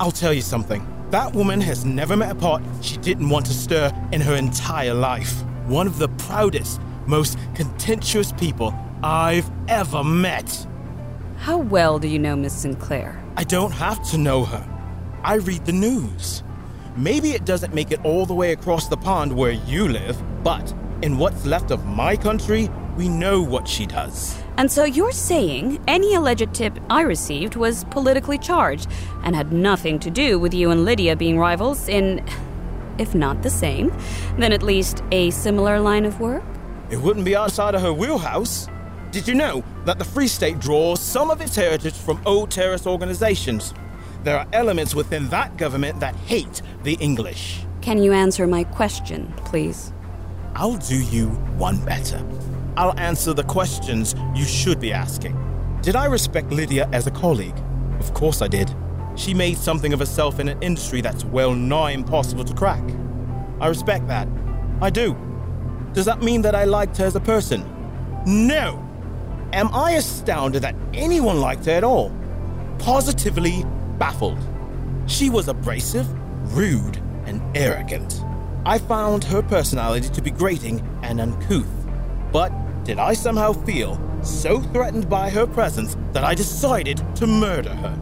I'll 0.00 0.10
tell 0.10 0.32
you 0.32 0.40
something. 0.40 0.86
That 1.10 1.34
woman 1.34 1.60
has 1.60 1.84
never 1.84 2.16
met 2.16 2.32
a 2.32 2.34
pot 2.34 2.62
she 2.80 2.96
didn't 2.96 3.28
want 3.28 3.44
to 3.46 3.52
stir 3.52 3.92
in 4.12 4.22
her 4.22 4.36
entire 4.36 4.94
life. 4.94 5.42
One 5.66 5.86
of 5.86 5.98
the 5.98 6.08
proudest, 6.08 6.80
most 7.06 7.36
contentious 7.54 8.32
people 8.32 8.74
I've 9.02 9.50
ever 9.66 10.04
met. 10.04 10.66
How 11.38 11.56
well 11.56 11.98
do 11.98 12.06
you 12.06 12.18
know 12.18 12.36
Miss 12.36 12.52
Sinclair? 12.52 13.22
I 13.36 13.44
don't 13.44 13.72
have 13.72 14.02
to 14.10 14.18
know 14.18 14.44
her. 14.44 14.68
I 15.24 15.36
read 15.36 15.64
the 15.64 15.72
news. 15.72 16.42
Maybe 16.96 17.30
it 17.30 17.46
doesn't 17.46 17.72
make 17.72 17.92
it 17.92 18.04
all 18.04 18.26
the 18.26 18.34
way 18.34 18.52
across 18.52 18.88
the 18.88 18.98
pond 18.98 19.34
where 19.34 19.52
you 19.52 19.88
live, 19.88 20.22
but 20.44 20.74
in 21.00 21.16
what's 21.16 21.46
left 21.46 21.70
of 21.70 21.86
my 21.86 22.14
country, 22.14 22.68
we 22.98 23.08
know 23.08 23.40
what 23.40 23.66
she 23.66 23.86
does. 23.86 24.38
And 24.58 24.70
so 24.70 24.84
you're 24.84 25.12
saying 25.12 25.82
any 25.88 26.14
alleged 26.14 26.52
tip 26.52 26.78
I 26.90 27.00
received 27.00 27.56
was 27.56 27.84
politically 27.84 28.36
charged 28.36 28.90
and 29.22 29.34
had 29.34 29.50
nothing 29.50 29.98
to 30.00 30.10
do 30.10 30.38
with 30.38 30.52
you 30.52 30.70
and 30.70 30.84
Lydia 30.84 31.16
being 31.16 31.38
rivals 31.38 31.88
in, 31.88 32.22
if 32.98 33.14
not 33.14 33.42
the 33.42 33.48
same, 33.48 33.96
then 34.36 34.52
at 34.52 34.62
least 34.62 35.02
a 35.10 35.30
similar 35.30 35.80
line 35.80 36.04
of 36.04 36.20
work? 36.20 36.44
It 36.90 37.00
wouldn't 37.00 37.24
be 37.24 37.34
outside 37.34 37.74
of 37.74 37.80
her 37.80 37.94
wheelhouse. 37.94 38.68
Did 39.10 39.26
you 39.26 39.34
know 39.34 39.64
that 39.86 39.98
the 39.98 40.04
Free 40.04 40.28
State 40.28 40.60
draws 40.60 41.00
some 41.02 41.32
of 41.32 41.40
its 41.40 41.56
heritage 41.56 41.94
from 41.94 42.22
old 42.24 42.48
terrorist 42.52 42.86
organizations? 42.86 43.74
There 44.22 44.38
are 44.38 44.46
elements 44.52 44.94
within 44.94 45.28
that 45.30 45.56
government 45.56 45.98
that 45.98 46.14
hate 46.14 46.62
the 46.84 46.94
English. 47.00 47.64
Can 47.80 48.00
you 48.00 48.12
answer 48.12 48.46
my 48.46 48.62
question, 48.62 49.32
please? 49.38 49.92
I'll 50.54 50.76
do 50.76 51.02
you 51.02 51.30
one 51.58 51.84
better. 51.84 52.24
I'll 52.76 52.96
answer 53.00 53.34
the 53.34 53.42
questions 53.42 54.14
you 54.32 54.44
should 54.44 54.78
be 54.78 54.92
asking. 54.92 55.36
Did 55.82 55.96
I 55.96 56.04
respect 56.04 56.52
Lydia 56.52 56.88
as 56.92 57.08
a 57.08 57.10
colleague? 57.10 57.60
Of 57.98 58.14
course 58.14 58.42
I 58.42 58.46
did. 58.46 58.72
She 59.16 59.34
made 59.34 59.58
something 59.58 59.92
of 59.92 59.98
herself 59.98 60.38
in 60.38 60.48
an 60.48 60.62
industry 60.62 61.00
that's 61.00 61.24
well 61.24 61.52
nigh 61.52 61.90
impossible 61.90 62.44
to 62.44 62.54
crack. 62.54 62.84
I 63.60 63.66
respect 63.66 64.06
that. 64.06 64.28
I 64.80 64.88
do. 64.88 65.16
Does 65.94 66.04
that 66.04 66.22
mean 66.22 66.42
that 66.42 66.54
I 66.54 66.62
liked 66.62 66.96
her 66.98 67.06
as 67.06 67.16
a 67.16 67.20
person? 67.20 67.64
No! 68.24 68.86
Am 69.52 69.68
I 69.74 69.92
astounded 69.92 70.62
that 70.62 70.76
anyone 70.94 71.40
liked 71.40 71.66
her 71.66 71.72
at 71.72 71.82
all? 71.82 72.12
Positively 72.78 73.64
baffled. 73.98 74.38
She 75.06 75.28
was 75.28 75.48
abrasive, 75.48 76.06
rude, 76.56 76.98
and 77.26 77.42
arrogant. 77.56 78.22
I 78.64 78.78
found 78.78 79.24
her 79.24 79.42
personality 79.42 80.08
to 80.08 80.22
be 80.22 80.30
grating 80.30 80.80
and 81.02 81.20
uncouth. 81.20 81.66
But 82.30 82.52
did 82.84 83.00
I 83.00 83.12
somehow 83.12 83.52
feel 83.52 84.00
so 84.22 84.60
threatened 84.60 85.10
by 85.10 85.30
her 85.30 85.46
presence 85.46 85.96
that 86.12 86.22
I 86.22 86.34
decided 86.34 87.02
to 87.16 87.26
murder 87.26 87.74
her? 87.74 87.98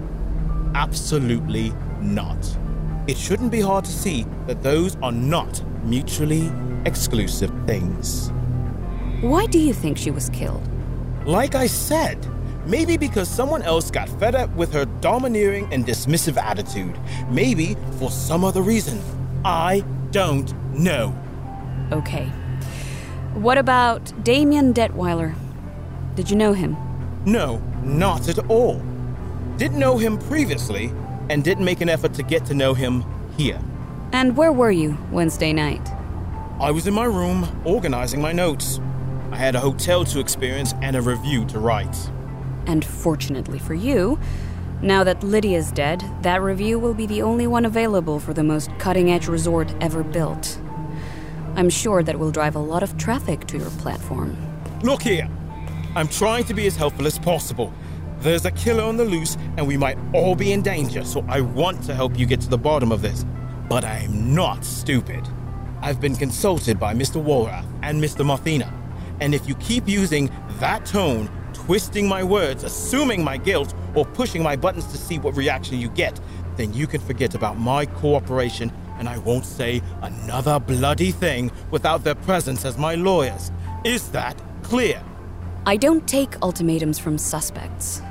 Absolutely 0.75 1.73
not. 2.03 2.59
It 3.07 3.17
shouldn't 3.17 3.51
be 3.51 3.63
hard 3.63 3.87
to 3.87 3.91
see 3.91 4.27
that 4.47 4.63
those 4.63 4.97
are 4.97 5.13
not 5.13 5.63
mutually 5.83 6.53
exclusive 6.85 7.51
things. 7.67 8.31
Why 9.23 9.47
do 9.47 9.59
you 9.59 9.73
think 9.73 9.97
she 9.97 10.11
was 10.11 10.29
killed? 10.29 10.69
Like 11.29 11.55
I 11.55 11.67
said, 11.67 12.27
maybe 12.65 12.97
because 12.97 13.29
someone 13.29 13.61
else 13.61 13.91
got 13.91 14.09
fed 14.19 14.35
up 14.35 14.49
with 14.57 14.73
her 14.73 14.87
domineering 15.03 15.71
and 15.71 15.85
dismissive 15.85 16.39
attitude. 16.39 16.99
Maybe 17.29 17.77
for 17.99 18.11
some 18.11 18.47
other 18.47 18.63
reason. 18.63 18.99
I 19.45 19.85
don't 20.11 20.51
know. 20.73 21.15
Okay. 21.93 22.25
What 23.35 23.59
about 23.59 24.11
Damien 24.25 24.73
Detweiler? 24.73 25.35
Did 26.15 26.31
you 26.31 26.37
know 26.37 26.55
him? 26.55 26.79
No, 27.27 27.59
not 27.83 28.31
at 28.31 28.39
all. 28.49 28.83
Didn't 29.59 29.79
know 29.79 29.99
him 29.99 30.17
previously, 30.17 30.91
and 31.29 31.45
didn't 31.45 31.67
make 31.67 31.83
an 31.83 31.91
effort 31.91 32.15
to 32.15 32.23
get 32.23 32.47
to 32.47 32.55
know 32.55 32.73
him 32.73 33.05
here. 33.37 33.61
And 34.13 34.35
where 34.35 34.51
were 34.51 34.71
you 34.71 34.97
Wednesday 35.13 35.53
night? 35.53 35.87
I 36.59 36.71
was 36.71 36.87
in 36.87 36.95
my 36.95 37.05
room, 37.05 37.47
organizing 37.67 38.23
my 38.23 38.33
notes. 38.33 38.81
I 39.39 39.43
had 39.43 39.55
a 39.55 39.61
hotel 39.61 40.05
to 40.07 40.19
experience 40.19 40.75
and 40.83 40.97
a 40.97 41.01
review 41.01 41.45
to 41.45 41.61
write. 41.61 41.97
And 42.67 42.85
fortunately 42.85 43.61
for 43.61 43.73
you, 43.73 44.19
now 44.83 45.05
that 45.05 45.23
Lydia's 45.23 45.71
dead, 45.71 46.03
that 46.23 46.43
review 46.43 46.77
will 46.77 46.93
be 46.93 47.07
the 47.07 47.23
only 47.23 47.47
one 47.47 47.65
available 47.65 48.19
for 48.19 48.35
the 48.35 48.43
most 48.43 48.69
cutting 48.81 49.13
edge 49.13 49.29
resort 49.29 49.73
ever 49.81 50.03
built. 50.03 50.61
I'm 51.55 51.71
sure 51.71 52.03
that 52.03 52.19
will 52.19 52.33
drive 52.33 52.57
a 52.57 52.59
lot 52.59 52.83
of 52.83 52.99
traffic 52.99 53.47
to 53.47 53.59
your 53.59 53.71
platform. 53.71 54.37
Look 54.83 55.03
here! 55.03 55.31
I'm 55.95 56.09
trying 56.09 56.43
to 56.47 56.55
be 56.55 56.67
as 56.67 56.75
helpful 56.75 57.07
as 57.07 57.17
possible. 57.17 57.73
There's 58.19 58.45
a 58.45 58.51
killer 58.51 58.83
on 58.83 58.97
the 58.97 59.05
loose, 59.05 59.37
and 59.57 59.69
we 59.69 59.77
might 59.77 59.99
all 60.13 60.35
be 60.35 60.51
in 60.51 60.63
danger, 60.63 61.05
so 61.05 61.25
I 61.29 61.43
want 61.43 61.85
to 61.85 61.95
help 61.95 62.19
you 62.19 62.27
get 62.27 62.41
to 62.41 62.49
the 62.49 62.59
bottom 62.59 62.91
of 62.91 63.03
this. 63.03 63.25
But 63.69 63.85
I'm 63.85 64.35
not 64.35 64.65
stupid. 64.65 65.29
I've 65.81 66.01
been 66.01 66.17
consulted 66.17 66.81
by 66.81 66.93
Mr. 66.93 67.25
Walrath 67.25 67.67
and 67.85 68.03
Mr. 68.03 68.27
Medina, 68.27 68.75
and 69.21 69.35
if 69.35 69.49
you 69.49 69.55
keep 69.57 69.89
using 69.89 70.31
that 70.61 70.85
tone, 70.87 71.31
twisting 71.53 72.09
my 72.09 72.23
words, 72.23 72.65
assuming 72.65 73.23
my 73.23 73.37
guilt, 73.37 73.75
or 73.95 74.05
pushing 74.05 74.43
my 74.43 74.57
buttons 74.57 74.87
to 74.87 74.97
see 74.97 75.19
what 75.19 75.37
reaction 75.37 75.79
you 75.79 75.89
get, 75.91 76.21
then 76.57 76.73
you 76.73 76.87
can 76.87 77.01
forget 77.01 77.35
about 77.35 77.59
my 77.59 77.87
cooperation, 77.87 78.73
and 78.99 79.09
I 79.09 79.19
won't 79.19 79.45
say 79.45 79.83
another 80.03 80.59
bloody 80.59 81.13
thing 81.13 81.51
without 81.71 82.05
their 82.05 82.15
presence 82.15 82.65
as 82.65 82.79
my 82.79 82.95
lawyers. 82.95 83.53
Is 83.85 84.11
that 84.11 84.41
clear? 84.63 85.03
I 85.67 85.77
don't 85.77 86.07
take 86.09 86.41
ultimatums 86.43 86.99
from 86.99 87.19
suspects. 87.19 88.03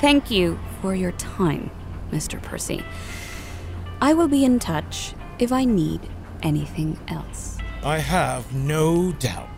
Thank 0.00 0.30
you 0.30 0.58
for 0.82 0.94
your 0.94 1.12
time, 1.12 1.70
Mr. 2.10 2.42
Percy. 2.42 2.84
I 4.00 4.12
will 4.12 4.28
be 4.28 4.44
in 4.44 4.58
touch 4.58 5.14
if 5.38 5.52
I 5.52 5.64
need 5.64 6.00
anything 6.42 6.98
else. 7.08 7.56
I 7.82 7.98
have 7.98 8.52
no 8.52 9.12
doubt. 9.12 9.48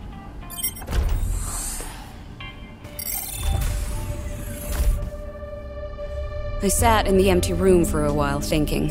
I 6.63 6.69
sat 6.69 7.07
in 7.07 7.19
the 7.19 7.29
empty 7.29 7.53
room 7.53 7.85
for 7.85 8.07
a 8.07 8.15
while 8.15 8.41
thinking. 8.41 8.91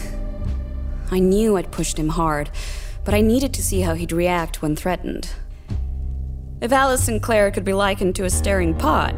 I 1.10 1.17
knew 1.17 1.58
I'd 1.58 1.71
pushed 1.71 1.97
him 1.97 2.10
hard, 2.10 2.51
but 3.04 3.15
I 3.15 3.21
needed 3.21 3.54
to 3.56 3.63
see 3.63 3.82
how 3.82 3.95
he'd 3.95 4.12
react 4.12 4.62
when 4.62 4.75
threatened. 4.75 5.32
If 6.62 6.71
Alice 6.71 7.04
Sinclair 7.04 7.49
could 7.49 7.65
be 7.65 7.73
likened 7.73 8.15
to 8.15 8.23
a 8.23 8.30
staring 8.30 8.75
pot, 8.75 9.15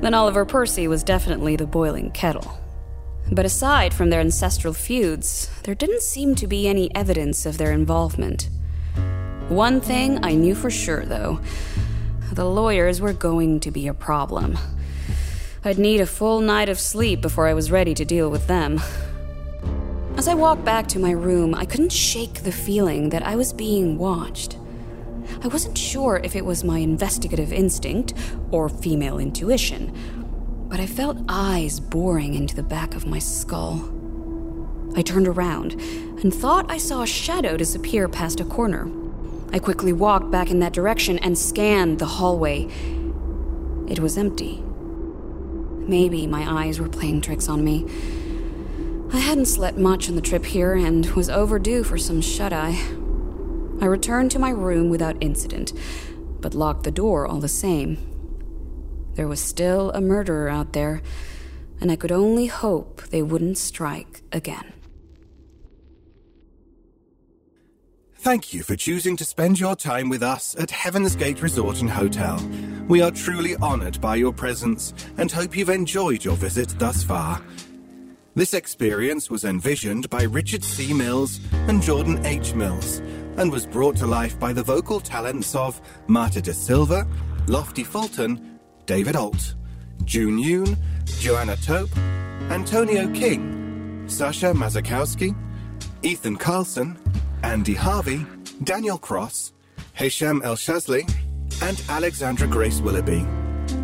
then 0.00 0.14
Oliver 0.14 0.44
Percy 0.44 0.88
was 0.88 1.04
definitely 1.04 1.54
the 1.54 1.66
boiling 1.66 2.10
kettle. 2.10 2.58
But 3.30 3.44
aside 3.44 3.94
from 3.94 4.10
their 4.10 4.20
ancestral 4.20 4.74
feuds, 4.74 5.48
there 5.62 5.74
didn't 5.74 6.02
seem 6.02 6.34
to 6.36 6.46
be 6.46 6.68
any 6.68 6.94
evidence 6.94 7.46
of 7.46 7.56
their 7.56 7.72
involvement. 7.72 8.50
One 9.48 9.80
thing 9.80 10.24
I 10.24 10.34
knew 10.34 10.56
for 10.56 10.70
sure, 10.70 11.04
though 11.04 11.40
the 12.32 12.44
lawyers 12.44 13.00
were 13.00 13.12
going 13.12 13.60
to 13.60 13.70
be 13.70 13.86
a 13.86 13.94
problem. 13.94 14.58
I'd 15.66 15.78
need 15.78 16.00
a 16.00 16.06
full 16.06 16.40
night 16.40 16.68
of 16.68 16.78
sleep 16.78 17.20
before 17.20 17.48
I 17.48 17.54
was 17.54 17.72
ready 17.72 17.92
to 17.94 18.04
deal 18.04 18.30
with 18.30 18.46
them. 18.46 18.80
As 20.16 20.28
I 20.28 20.34
walked 20.34 20.64
back 20.64 20.86
to 20.88 21.00
my 21.00 21.10
room, 21.10 21.56
I 21.56 21.64
couldn't 21.64 21.90
shake 21.90 22.44
the 22.44 22.52
feeling 22.52 23.08
that 23.08 23.26
I 23.26 23.34
was 23.34 23.52
being 23.52 23.98
watched. 23.98 24.58
I 25.42 25.48
wasn't 25.48 25.76
sure 25.76 26.20
if 26.22 26.36
it 26.36 26.44
was 26.44 26.62
my 26.62 26.78
investigative 26.78 27.52
instinct 27.52 28.14
or 28.52 28.68
female 28.68 29.18
intuition, 29.18 29.92
but 30.68 30.78
I 30.78 30.86
felt 30.86 31.18
eyes 31.28 31.80
boring 31.80 32.34
into 32.34 32.54
the 32.54 32.62
back 32.62 32.94
of 32.94 33.04
my 33.04 33.18
skull. 33.18 33.92
I 34.94 35.02
turned 35.02 35.26
around 35.26 35.72
and 36.22 36.32
thought 36.32 36.70
I 36.70 36.78
saw 36.78 37.02
a 37.02 37.08
shadow 37.08 37.56
disappear 37.56 38.08
past 38.08 38.38
a 38.38 38.44
corner. 38.44 38.88
I 39.52 39.58
quickly 39.58 39.92
walked 39.92 40.30
back 40.30 40.48
in 40.48 40.60
that 40.60 40.74
direction 40.74 41.18
and 41.18 41.36
scanned 41.36 41.98
the 41.98 42.06
hallway. 42.06 42.68
It 43.88 43.98
was 43.98 44.16
empty. 44.16 44.62
Maybe 45.86 46.26
my 46.26 46.64
eyes 46.64 46.80
were 46.80 46.88
playing 46.88 47.20
tricks 47.20 47.48
on 47.48 47.64
me. 47.64 47.86
I 49.12 49.20
hadn't 49.20 49.46
slept 49.46 49.78
much 49.78 50.08
on 50.08 50.16
the 50.16 50.20
trip 50.20 50.44
here 50.44 50.74
and 50.74 51.06
was 51.12 51.30
overdue 51.30 51.84
for 51.84 51.96
some 51.96 52.20
shut 52.20 52.52
eye. 52.52 52.76
I 53.80 53.84
returned 53.84 54.32
to 54.32 54.38
my 54.38 54.50
room 54.50 54.90
without 54.90 55.16
incident, 55.20 55.72
but 56.40 56.54
locked 56.54 56.82
the 56.82 56.90
door 56.90 57.26
all 57.26 57.38
the 57.38 57.48
same. 57.48 57.98
There 59.14 59.28
was 59.28 59.40
still 59.40 59.90
a 59.92 60.00
murderer 60.00 60.48
out 60.48 60.72
there, 60.72 61.02
and 61.80 61.90
I 61.90 61.96
could 61.96 62.12
only 62.12 62.46
hope 62.46 63.02
they 63.10 63.22
wouldn't 63.22 63.58
strike 63.58 64.22
again. 64.32 64.72
Thank 68.26 68.52
you 68.52 68.64
for 68.64 68.74
choosing 68.74 69.16
to 69.18 69.24
spend 69.24 69.60
your 69.60 69.76
time 69.76 70.08
with 70.08 70.20
us 70.20 70.56
at 70.58 70.72
Heaven's 70.72 71.14
Gate 71.14 71.40
Resort 71.40 71.80
and 71.80 71.88
Hotel. 71.88 72.44
We 72.88 73.00
are 73.00 73.12
truly 73.12 73.54
honored 73.62 74.00
by 74.00 74.16
your 74.16 74.32
presence 74.32 74.92
and 75.16 75.30
hope 75.30 75.56
you've 75.56 75.68
enjoyed 75.68 76.24
your 76.24 76.34
visit 76.34 76.74
thus 76.76 77.04
far. 77.04 77.40
This 78.34 78.52
experience 78.52 79.30
was 79.30 79.44
envisioned 79.44 80.10
by 80.10 80.24
Richard 80.24 80.64
C. 80.64 80.92
Mills 80.92 81.38
and 81.68 81.80
Jordan 81.80 82.26
H. 82.26 82.52
Mills 82.52 82.98
and 83.36 83.52
was 83.52 83.64
brought 83.64 83.96
to 83.98 84.08
life 84.08 84.36
by 84.40 84.52
the 84.52 84.64
vocal 84.64 84.98
talents 84.98 85.54
of 85.54 85.80
Marta 86.08 86.42
da 86.42 86.52
Silva, 86.52 87.06
Lofty 87.46 87.84
Fulton, 87.84 88.58
David 88.86 89.14
Ault, 89.14 89.54
June 90.04 90.36
Yoon, 90.36 90.76
Joanna 91.20 91.54
Tope, 91.58 91.96
Antonio 92.50 93.08
King, 93.14 94.02
Sasha 94.08 94.46
Masakowski, 94.46 95.32
Ethan 96.02 96.34
Carlson, 96.34 96.98
Andy 97.42 97.74
Harvey, 97.74 98.24
Daniel 98.64 98.98
Cross, 98.98 99.52
Hesham 99.94 100.40
Elshazly, 100.42 101.10
and 101.62 101.82
Alexandra 101.88 102.46
Grace 102.46 102.80
Willoughby, 102.80 103.26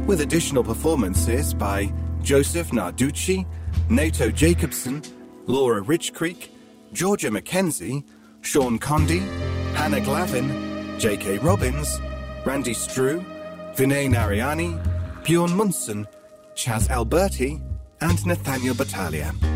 with 0.06 0.20
additional 0.20 0.62
performances 0.62 1.54
by 1.54 1.92
Joseph 2.22 2.70
Narducci, 2.70 3.46
Nato 3.88 4.30
Jacobson, 4.30 5.02
Laura 5.46 5.82
Richcreek, 5.82 6.48
Georgia 6.92 7.30
McKenzie, 7.30 8.04
Shaun 8.42 8.78
Conde, 8.78 9.20
Hannah 9.74 10.00
Glavin, 10.00 10.98
J.K. 10.98 11.38
Robbins, 11.38 12.00
Randy 12.44 12.74
Streu, 12.74 13.24
Vinay 13.74 14.08
Nariani, 14.08 14.78
Bjorn 15.24 15.56
Munson, 15.56 16.06
Chaz 16.54 16.88
Alberti, 16.88 17.60
and 18.00 18.26
Nathaniel 18.26 18.74
Battaglia. 18.74 19.51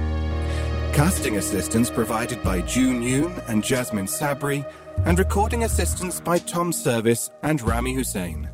Casting 0.97 1.37
assistance 1.37 1.91
provided 1.91 2.43
by 2.43 2.63
June 2.63 3.03
Yoon 3.03 3.47
and 3.49 3.63
Jasmine 3.63 4.07
Sabry, 4.07 4.65
and 5.05 5.19
recording 5.19 5.65
assistance 5.65 6.21
by 6.21 6.39
Tom 6.39 6.73
Service 6.73 7.29
and 7.43 7.61
Ramy 7.61 7.93
Hussein. 7.93 8.49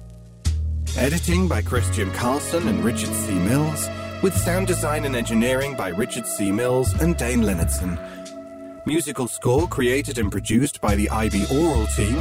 Editing 0.96 1.46
by 1.46 1.62
Christian 1.62 2.10
Carlson 2.14 2.66
and 2.66 2.84
Richard 2.84 3.10
C. 3.10 3.32
Mills, 3.32 3.88
with 4.22 4.36
sound 4.36 4.66
design 4.66 5.04
and 5.04 5.14
engineering 5.14 5.76
by 5.76 5.90
Richard 5.90 6.26
C. 6.26 6.50
Mills 6.50 6.92
and 6.94 7.16
Dayn 7.16 7.44
Leonardson. 7.44 7.96
Musical 8.86 9.28
score 9.28 9.68
created 9.68 10.18
and 10.18 10.32
produced 10.32 10.80
by 10.80 10.96
the 10.96 11.08
IB 11.10 11.44
Aural 11.44 11.86
team, 11.94 12.16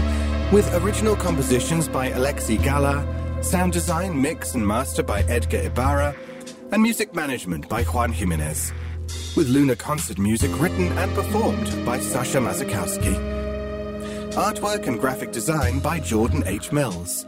with 0.51 0.71
original 0.83 1.15
compositions 1.15 1.87
by 1.87 2.11
Alexi 2.11 2.63
Gala, 2.63 3.03
sound 3.41 3.73
design, 3.73 4.21
mix, 4.21 4.53
and 4.53 4.67
master 4.67 5.01
by 5.01 5.23
Edgar 5.23 5.61
Ibarra, 5.61 6.15
and 6.71 6.83
music 6.83 7.15
management 7.15 7.67
by 7.67 7.83
Juan 7.85 8.11
Jimenez, 8.13 8.71
with 9.35 9.47
Luna 9.47 9.75
concert 9.75 10.17
music 10.17 10.51
written 10.59 10.87
and 10.97 11.13
performed 11.13 11.85
by 11.85 11.99
Sasha 11.99 12.37
Masakowski. 12.37 13.15
Artwork 14.33 14.87
and 14.87 14.99
graphic 14.99 15.31
design 15.31 15.79
by 15.79 15.99
Jordan 15.99 16.43
H. 16.45 16.71
Mills. 16.71 17.25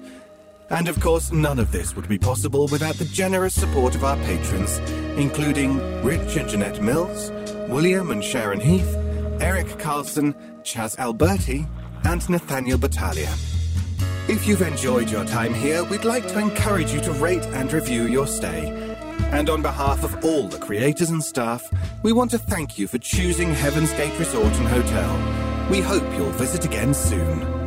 And 0.70 0.88
of 0.88 1.00
course, 1.00 1.32
none 1.32 1.60
of 1.60 1.72
this 1.72 1.96
would 1.96 2.08
be 2.08 2.18
possible 2.18 2.68
without 2.72 2.96
the 2.96 3.06
generous 3.06 3.54
support 3.54 3.96
of 3.96 4.04
our 4.04 4.18
patrons, 4.18 4.80
including 5.18 5.78
Rich 6.04 6.36
and 6.38 6.50
JaNett 6.50 6.82
Mills, 6.82 7.32
William 7.70 8.12
and 8.12 8.24
Sharon 8.24 8.60
Heath, 8.60 8.96
Eric 9.40 9.80
Carlson, 9.80 10.34
Chaz 10.64 10.98
Alberti, 10.98 11.68
and 12.06 12.28
Nathaniel 12.30 12.78
Battaglia. 12.78 13.34
If 14.28 14.48
you've 14.48 14.62
enjoyed 14.62 15.10
your 15.10 15.26
time 15.26 15.54
here, 15.54 15.84
we'd 15.84 16.06
like 16.06 16.28
to 16.30 16.40
encourage 16.40 16.94
you 16.94 17.02
to 17.02 17.12
rate 17.14 17.46
and 17.48 17.72
review 17.72 18.08
your 18.08 18.28
stay. 18.28 18.83
And 19.34 19.50
on 19.50 19.64
behalf 19.64 20.04
of 20.04 20.24
all 20.24 20.48
the 20.48 20.60
creators 20.60 21.10
and 21.10 21.24
staff, 21.24 21.68
we 22.04 22.14
want 22.14 22.30
to 22.32 22.38
thank 22.38 22.78
you 22.78 22.88
for 22.88 23.00
choosing 23.00 23.52
Heaven's 23.52 23.92
Gate 23.94 24.18
Resort 24.20 24.54
and 24.54 24.68
Hotel. 24.68 25.70
We 25.72 25.82
hope 25.82 26.04
you'll 26.16 26.30
visit 26.30 26.66
again 26.66 26.94
soon. 26.94 27.63